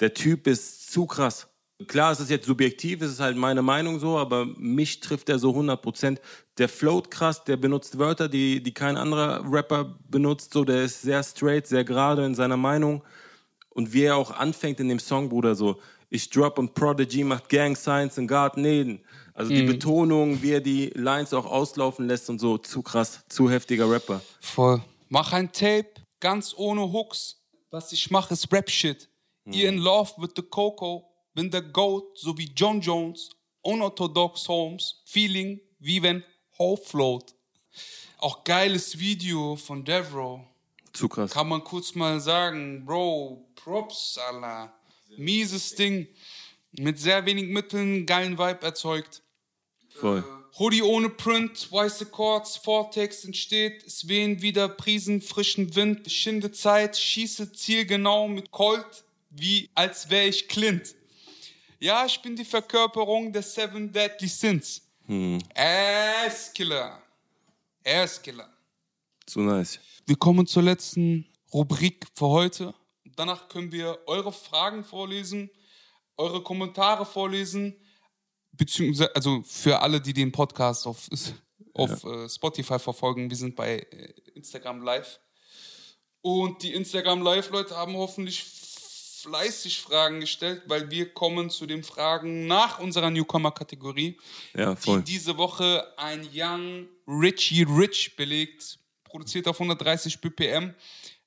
der 0.00 0.14
Typ 0.14 0.46
ist 0.46 0.92
zu 0.92 1.06
krass. 1.06 1.48
Klar, 1.88 2.12
es 2.12 2.20
ist 2.20 2.30
jetzt 2.30 2.46
subjektiv, 2.46 3.02
es 3.02 3.10
ist 3.10 3.20
halt 3.20 3.36
meine 3.36 3.60
Meinung 3.62 3.98
so, 3.98 4.16
aber 4.16 4.46
mich 4.56 5.00
trifft 5.00 5.28
er 5.28 5.40
so 5.40 5.50
100 5.50 5.82
Prozent. 5.82 6.20
Der 6.58 6.68
float 6.68 7.10
krass, 7.10 7.42
der 7.42 7.56
benutzt 7.56 7.98
Wörter, 7.98 8.28
die, 8.28 8.62
die 8.62 8.72
kein 8.72 8.96
anderer 8.96 9.44
Rapper 9.50 9.98
benutzt, 10.08 10.52
so, 10.52 10.64
der 10.64 10.84
ist 10.84 11.02
sehr 11.02 11.24
straight, 11.24 11.66
sehr 11.66 11.82
gerade 11.84 12.24
in 12.24 12.36
seiner 12.36 12.56
Meinung. 12.56 13.02
Und 13.74 13.92
wie 13.92 14.04
er 14.04 14.16
auch 14.16 14.30
anfängt 14.30 14.80
in 14.80 14.88
dem 14.88 14.98
Song, 14.98 15.28
Bruder, 15.28 15.54
so, 15.54 15.80
ich 16.08 16.30
drop 16.30 16.58
und 16.58 16.74
Prodigy 16.74 17.24
macht 17.24 17.48
Gang 17.48 17.76
Science 17.76 18.18
in 18.18 18.26
Garten 18.26 18.64
Eden. 18.64 19.04
Also 19.34 19.52
die 19.52 19.64
Betonung, 19.64 20.42
wie 20.42 20.52
er 20.52 20.60
die 20.60 20.90
Lines 20.94 21.34
auch 21.34 21.44
auslaufen 21.44 22.06
lässt 22.06 22.30
und 22.30 22.38
so, 22.38 22.56
zu 22.56 22.82
krass, 22.82 23.24
zu 23.28 23.50
heftiger 23.50 23.90
Rapper. 23.90 24.22
Voll. 24.40 24.80
Mach 25.08 25.32
ein 25.32 25.50
Tape, 25.50 25.88
ganz 26.20 26.54
ohne 26.56 26.92
Hooks. 26.92 27.40
Was 27.70 27.90
ich 27.90 28.12
mache, 28.12 28.34
ist 28.34 28.52
Rap-Shit. 28.52 29.08
Ihr 29.46 29.68
in 29.68 29.78
Love 29.78 30.12
with 30.18 30.30
the 30.36 30.42
Coco, 30.42 31.04
bin 31.34 31.50
der 31.50 31.62
Goat, 31.62 32.16
so 32.16 32.38
wie 32.38 32.52
John 32.54 32.80
Jones, 32.80 33.30
unorthodox 33.62 34.46
Holmes, 34.48 35.02
Feeling, 35.04 35.60
wie 35.80 36.00
wenn 36.00 36.22
Hope 36.56 36.82
float. 36.84 37.34
Auch 38.18 38.44
geiles 38.44 38.98
Video 38.98 39.56
von 39.56 39.84
Devro. 39.84 40.46
Zu 40.94 41.08
krass. 41.08 41.32
Kann 41.32 41.48
man 41.48 41.62
kurz 41.62 41.94
mal 41.94 42.20
sagen, 42.20 42.84
Bro, 42.86 43.44
Props, 43.56 44.18
Allah. 44.28 44.72
Mieses 45.16 45.74
Ding. 45.74 46.08
Mit 46.72 46.98
sehr 46.98 47.26
wenig 47.26 47.48
Mitteln, 47.48 48.06
geilen 48.06 48.38
Vibe 48.38 48.62
erzeugt. 48.62 49.22
Voll. 49.90 50.24
Hoodie 50.58 50.82
ohne 50.82 51.08
Print, 51.08 51.70
weiße 51.70 52.06
Chords, 52.06 52.56
Vortext 52.56 53.24
entsteht, 53.24 53.84
es 53.84 54.06
wehen 54.06 54.40
wieder 54.40 54.68
Prisen, 54.68 55.20
frischen 55.20 55.74
Wind, 55.74 56.10
schinde 56.10 56.52
Zeit, 56.52 56.96
schieße 56.96 57.52
zielgenau 57.52 58.28
mit 58.28 58.52
Colt, 58.52 59.04
wie 59.30 59.68
als 59.74 60.10
wäre 60.10 60.26
ich 60.26 60.46
Clint. 60.46 60.94
Ja, 61.80 62.06
ich 62.06 62.22
bin 62.22 62.36
die 62.36 62.44
Verkörperung 62.44 63.32
der 63.32 63.42
Seven 63.42 63.90
Deadly 63.92 64.28
Sins. 64.28 64.82
Asskiller. 65.54 67.02
Asskiller. 67.84 68.53
Zu 69.26 69.40
nice. 69.40 69.80
Wir 70.06 70.16
kommen 70.16 70.46
zur 70.46 70.62
letzten 70.62 71.26
Rubrik 71.52 72.06
für 72.14 72.28
heute. 72.28 72.74
Danach 73.16 73.48
können 73.48 73.72
wir 73.72 73.98
eure 74.06 74.32
Fragen 74.32 74.84
vorlesen, 74.84 75.50
eure 76.16 76.42
Kommentare 76.42 77.06
vorlesen, 77.06 77.76
beziehungsweise 78.52 79.14
also 79.14 79.42
für 79.44 79.80
alle, 79.80 80.00
die 80.00 80.12
den 80.12 80.32
Podcast 80.32 80.86
auf, 80.86 81.08
auf 81.74 82.04
äh, 82.04 82.28
Spotify 82.28 82.78
verfolgen, 82.78 83.30
wir 83.30 83.36
sind 83.36 83.56
bei 83.56 83.78
äh, 83.78 84.12
Instagram 84.34 84.82
Live. 84.82 85.20
Und 86.20 86.62
die 86.62 86.72
Instagram 86.72 87.22
Live-Leute 87.22 87.76
haben 87.76 87.96
hoffentlich 87.96 88.44
fleißig 89.24 89.80
Fragen 89.80 90.20
gestellt, 90.20 90.62
weil 90.66 90.90
wir 90.90 91.12
kommen 91.12 91.50
zu 91.50 91.66
den 91.66 91.82
Fragen 91.82 92.46
nach 92.46 92.78
unserer 92.78 93.10
Newcomer-Kategorie, 93.10 94.18
Ja, 94.54 94.74
die 94.74 95.02
diese 95.02 95.36
Woche 95.38 95.86
ein 95.96 96.28
Young 96.32 96.88
Richie 97.06 97.62
Rich 97.62 98.16
belegt, 98.16 98.78
produziert 99.14 99.46
auf 99.46 99.60
130 99.60 100.20
BPM. 100.20 100.74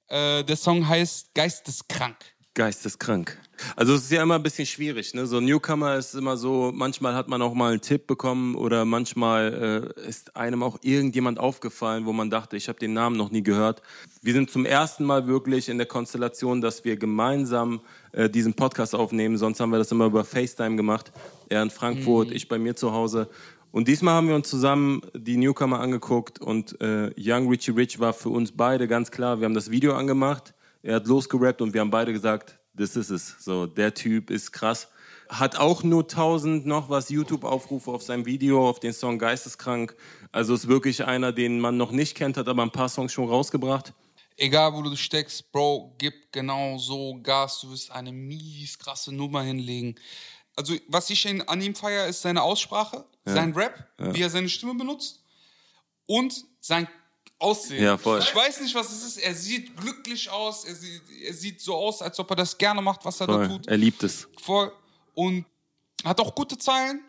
Äh, 0.09 0.43
der 0.43 0.57
Song 0.57 0.85
heißt 0.85 1.33
Geisteskrank. 1.33 2.17
Geisteskrank. 2.53 3.39
Also 3.77 3.93
es 3.93 4.03
ist 4.03 4.11
ja 4.11 4.23
immer 4.23 4.35
ein 4.35 4.43
bisschen 4.43 4.65
schwierig. 4.65 5.13
Ne? 5.13 5.25
So 5.25 5.37
ein 5.37 5.45
Newcomer 5.45 5.95
ist 5.95 6.13
immer 6.13 6.35
so, 6.35 6.73
manchmal 6.75 7.15
hat 7.15 7.29
man 7.29 7.41
auch 7.41 7.53
mal 7.53 7.71
einen 7.71 7.79
Tipp 7.79 8.05
bekommen 8.05 8.55
oder 8.55 8.83
manchmal 8.83 9.93
äh, 9.95 10.07
ist 10.09 10.35
einem 10.35 10.63
auch 10.63 10.79
irgendjemand 10.81 11.39
aufgefallen, 11.39 12.05
wo 12.05 12.11
man 12.11 12.29
dachte, 12.29 12.57
ich 12.57 12.67
habe 12.67 12.77
den 12.77 12.91
Namen 12.91 13.15
noch 13.15 13.31
nie 13.31 13.41
gehört. 13.41 13.81
Wir 14.21 14.33
sind 14.33 14.51
zum 14.51 14.65
ersten 14.65 15.05
Mal 15.05 15.27
wirklich 15.27 15.69
in 15.69 15.77
der 15.77 15.87
Konstellation, 15.87 16.59
dass 16.59 16.83
wir 16.83 16.97
gemeinsam 16.97 17.79
äh, 18.11 18.29
diesen 18.29 18.53
Podcast 18.53 18.95
aufnehmen. 18.95 19.37
Sonst 19.37 19.61
haben 19.61 19.69
wir 19.69 19.77
das 19.77 19.93
immer 19.93 20.07
über 20.07 20.25
FaceTime 20.25 20.75
gemacht. 20.75 21.13
Er 21.47 21.63
in 21.63 21.69
Frankfurt, 21.69 22.31
ich 22.31 22.49
bei 22.49 22.59
mir 22.59 22.75
zu 22.75 22.91
Hause. 22.91 23.29
Und 23.77 23.87
diesmal 23.87 24.15
haben 24.15 24.27
wir 24.27 24.33
uns 24.33 24.49
zusammen 24.49 25.01
die 25.13 25.37
Newcomer 25.37 25.79
angeguckt 25.79 26.41
und 26.41 26.81
äh, 26.81 27.11
Young 27.15 27.47
Richie 27.47 27.69
Rich 27.69 27.99
war 27.99 28.11
für 28.11 28.29
uns 28.29 28.51
beide 28.51 28.87
ganz 28.87 29.11
klar. 29.11 29.39
Wir 29.39 29.45
haben 29.45 29.53
das 29.53 29.69
Video 29.69 29.93
angemacht, 29.93 30.55
er 30.81 30.95
hat 30.95 31.05
losgerappt 31.05 31.61
und 31.61 31.75
wir 31.75 31.81
haben 31.81 31.91
beide 31.91 32.11
gesagt, 32.11 32.57
das 32.73 32.95
ist 32.95 33.11
es. 33.11 33.35
So, 33.37 33.67
der 33.67 33.93
Typ 33.93 34.31
ist 34.31 34.51
krass. 34.51 34.87
Hat 35.29 35.59
auch 35.59 35.83
nur 35.83 36.01
1000 36.01 36.65
noch 36.65 36.89
was 36.89 37.09
YouTube-Aufrufe 37.09 37.91
auf 37.91 38.01
seinem 38.01 38.25
Video, 38.25 38.67
auf 38.67 38.79
den 38.79 38.93
Song 38.93 39.19
Geisteskrank. 39.19 39.95
Also 40.31 40.55
ist 40.55 40.67
wirklich 40.67 41.05
einer, 41.05 41.31
den 41.31 41.59
man 41.59 41.77
noch 41.77 41.91
nicht 41.91 42.15
kennt, 42.15 42.37
hat 42.37 42.47
aber 42.47 42.63
ein 42.63 42.71
paar 42.71 42.89
Songs 42.89 43.13
schon 43.13 43.29
rausgebracht. 43.29 43.93
Egal, 44.39 44.73
wo 44.73 44.83
du 44.83 44.95
steckst, 44.95 45.51
Bro, 45.51 45.95
gib 45.97 46.31
genau 46.31 46.79
so 46.79 47.19
Gas. 47.21 47.61
Du 47.61 47.71
wirst 47.71 47.91
eine 47.91 48.11
mies 48.11 48.77
krasse 48.77 49.11
Nummer 49.11 49.41
hinlegen. 49.41 49.95
Also, 50.57 50.75
was 50.87 51.09
ich 51.09 51.25
an 51.47 51.61
ihm 51.61 51.75
feiere, 51.75 52.07
ist 52.07 52.21
seine 52.21 52.41
Aussprache, 52.41 53.05
sein 53.23 53.53
Rap, 53.53 53.87
wie 53.97 54.21
er 54.21 54.29
seine 54.29 54.49
Stimme 54.49 54.73
benutzt 54.75 55.23
und 56.07 56.43
sein 56.59 56.87
Aussehen. 57.39 57.83
Ja, 57.83 57.97
voll. 57.97 58.19
Ich 58.19 58.35
weiß 58.35 58.61
nicht, 58.61 58.73
was 58.73 58.91
es 58.91 59.03
ist. 59.03 59.17
Er 59.17 59.35
sieht 59.35 59.77
glücklich 59.77 60.29
aus. 60.29 60.65
Er 60.65 60.73
sieht, 60.73 61.01
er 61.23 61.33
sieht 61.33 61.61
so 61.61 61.75
aus, 61.75 62.01
als 62.01 62.17
ob 62.19 62.29
er 62.31 62.35
das 62.35 62.57
gerne 62.57 62.81
macht, 62.81 63.05
was 63.05 63.21
er 63.21 63.27
da 63.27 63.33
Voll. 63.33 63.47
tut. 63.47 63.67
Er 63.67 63.77
liebt 63.77 64.01
es. 64.01 64.27
Voll. 64.41 64.71
Und 65.13 65.45
hat 66.03 66.19
auch 66.19 66.33
gute 66.33 66.57
Zeilen. 66.57 67.01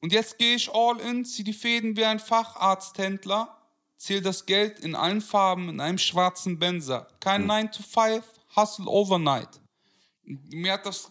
Und 0.00 0.12
jetzt 0.12 0.36
gehe 0.36 0.56
ich 0.56 0.70
all 0.70 1.00
in, 1.00 1.24
zieh 1.24 1.44
die 1.44 1.54
Fäden 1.54 1.96
wie 1.96 2.04
ein 2.04 2.20
Facharzthändler, 2.20 3.56
zähl 3.96 4.20
das 4.20 4.44
Geld 4.44 4.80
in 4.80 4.94
allen 4.94 5.22
Farben 5.22 5.70
in 5.70 5.80
einem 5.80 5.96
schwarzen 5.96 6.58
Benzer. 6.58 7.08
Kein 7.20 7.46
9 7.46 7.72
to 7.72 7.82
5, 7.82 8.22
Hustle 8.54 8.86
Overnight. 8.86 9.48
Mir 10.24 10.74
hat 10.74 10.84
das, 10.84 11.10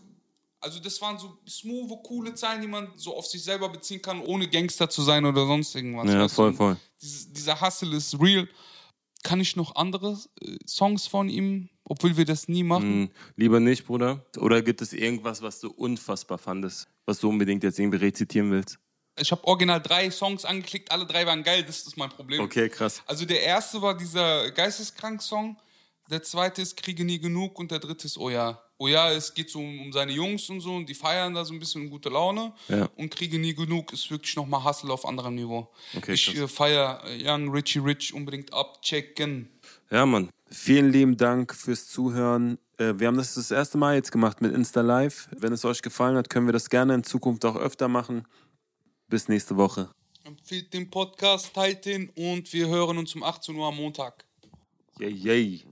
also 0.64 0.80
das 0.80 1.00
waren 1.02 1.18
so 1.18 1.38
smooth, 1.48 1.92
coole 2.04 2.34
Zeilen, 2.34 2.62
die 2.62 2.68
man 2.68 2.88
so 2.96 3.16
auf 3.16 3.28
sich 3.28 3.44
selber 3.44 3.70
beziehen 3.70 4.02
kann, 4.02 4.22
ohne 4.22 4.48
Gangster 4.48 4.90
zu 4.90 5.02
sein 5.02 5.26
oder 5.26 5.46
sonst 5.46 5.76
irgendwas. 5.76 6.10
Ja, 6.10 6.28
voll, 6.30 6.50
Und 6.50 6.56
voll. 6.56 6.78
Dieses, 7.02 7.32
dieser 7.32 7.60
Hustle 7.60 7.96
ist 7.96 8.20
real. 8.20 8.48
Kann 9.24 9.40
ich 9.40 9.56
noch 9.56 9.76
andere 9.76 10.18
äh, 10.42 10.58
Songs 10.68 11.08
von 11.08 11.30
ihm, 11.30 11.70
obwohl 11.84 12.16
wir 12.18 12.26
das 12.26 12.48
nie 12.48 12.64
machen? 12.64 12.84
Hm, 12.84 13.12
lieber 13.36 13.60
nicht, 13.60 13.86
Bruder. 13.86 14.26
Oder 14.38 14.62
gibt 14.62 14.82
es 14.82 14.94
irgendwas, 14.94 15.42
was 15.42 15.60
du 15.60 15.70
unfassbar 15.70 16.38
fandest, 16.38 16.88
was 17.06 17.20
du 17.20 17.30
unbedingt 17.30 17.64
jetzt 17.64 17.80
irgendwie 17.80 17.98
rezitieren 17.98 18.52
willst? 18.52 18.80
Ich 19.20 19.32
habe 19.32 19.44
original 19.44 19.82
drei 19.82 20.10
Songs 20.10 20.44
angeklickt, 20.44 20.92
alle 20.92 21.06
drei 21.06 21.26
waren 21.28 21.44
geil, 21.44 21.64
das 21.64 21.86
ist 21.86 21.98
mein 21.98 22.10
Problem. 22.10 22.42
Okay, 22.42 22.68
krass. 22.68 23.04
Also 23.06 23.26
der 23.26 23.44
erste 23.44 23.82
war 23.82 23.96
dieser 23.96 24.50
Geisteskrank-Song, 24.52 25.56
der 26.10 26.24
zweite 26.24 26.62
ist 26.62 26.76
Kriege 26.78 27.06
nie 27.06 27.20
genug 27.20 27.60
und 27.60 27.70
der 27.70 27.80
dritte 27.80 28.08
ist 28.08 28.18
Oh 28.18 28.30
ja. 28.30 28.62
Oh 28.84 28.88
ja, 28.90 29.10
es 29.14 29.34
geht 29.34 29.50
so 29.50 29.60
um, 29.60 29.80
um 29.80 29.94
seine 29.94 30.12
Jungs 30.12 30.50
und 30.50 30.60
so 30.60 30.76
und 30.76 30.90
die 30.90 30.94
feiern 30.94 31.34
da 31.34 31.46
so 31.46 31.54
ein 31.54 31.60
bisschen 31.60 31.84
in 31.84 31.90
gute 31.90 32.10
Laune. 32.10 32.52
Ja. 32.68 32.90
Und 32.98 33.16
Kriege 33.16 33.40
nie 33.40 33.54
genug 33.54 33.94
ist 33.94 34.12
wirklich 34.12 34.36
nochmal 34.36 34.62
Hustle 34.62 34.92
auf 34.92 35.06
anderem 35.06 35.36
Niveau. 35.36 35.72
Okay, 35.96 36.12
ich 36.12 36.36
äh, 36.36 36.50
feiere 36.50 37.02
Young 37.18 37.50
Richie 37.50 37.80
Rich 37.80 38.14
unbedingt 38.14 38.52
abchecken. 38.52 39.48
Ja, 39.90 40.06
Mann. 40.06 40.30
Vielen 40.50 40.92
lieben 40.92 41.16
Dank 41.16 41.56
fürs 41.56 41.88
Zuhören. 41.88 42.58
Äh, 42.78 42.96
Wir 42.98 43.08
haben 43.08 43.16
das 43.16 43.36
das 43.36 43.52
erste 43.52 43.78
Mal 43.78 43.96
jetzt 43.96 44.12
gemacht 44.12 44.42
mit 44.42 44.54
Insta 44.54 44.82
Live. 44.82 45.30
Wenn 45.32 45.54
es 45.54 45.64
euch 45.64 45.82
gefallen 45.82 46.18
hat, 46.18 46.30
können 46.30 46.46
wir 46.46 46.54
das 46.54 46.70
gerne 46.70 46.94
in 46.94 47.06
Zukunft 47.06 47.46
auch 47.46 47.56
öfter 47.56 47.88
machen. 47.88 48.28
Bis 49.08 49.30
nächste 49.30 49.56
Woche. 49.56 49.92
Empfehlt 50.26 50.74
den 50.74 50.90
Podcast, 50.90 51.54
teilt 51.54 51.86
den 51.86 52.10
und 52.10 52.52
wir 52.52 52.68
hören 52.68 52.98
uns 52.98 53.16
um 53.16 53.24
18 53.24 53.56
Uhr 53.56 53.66
am 53.66 53.78
Montag. 53.78 54.26
Yay, 55.00 55.10
yay. 55.10 55.64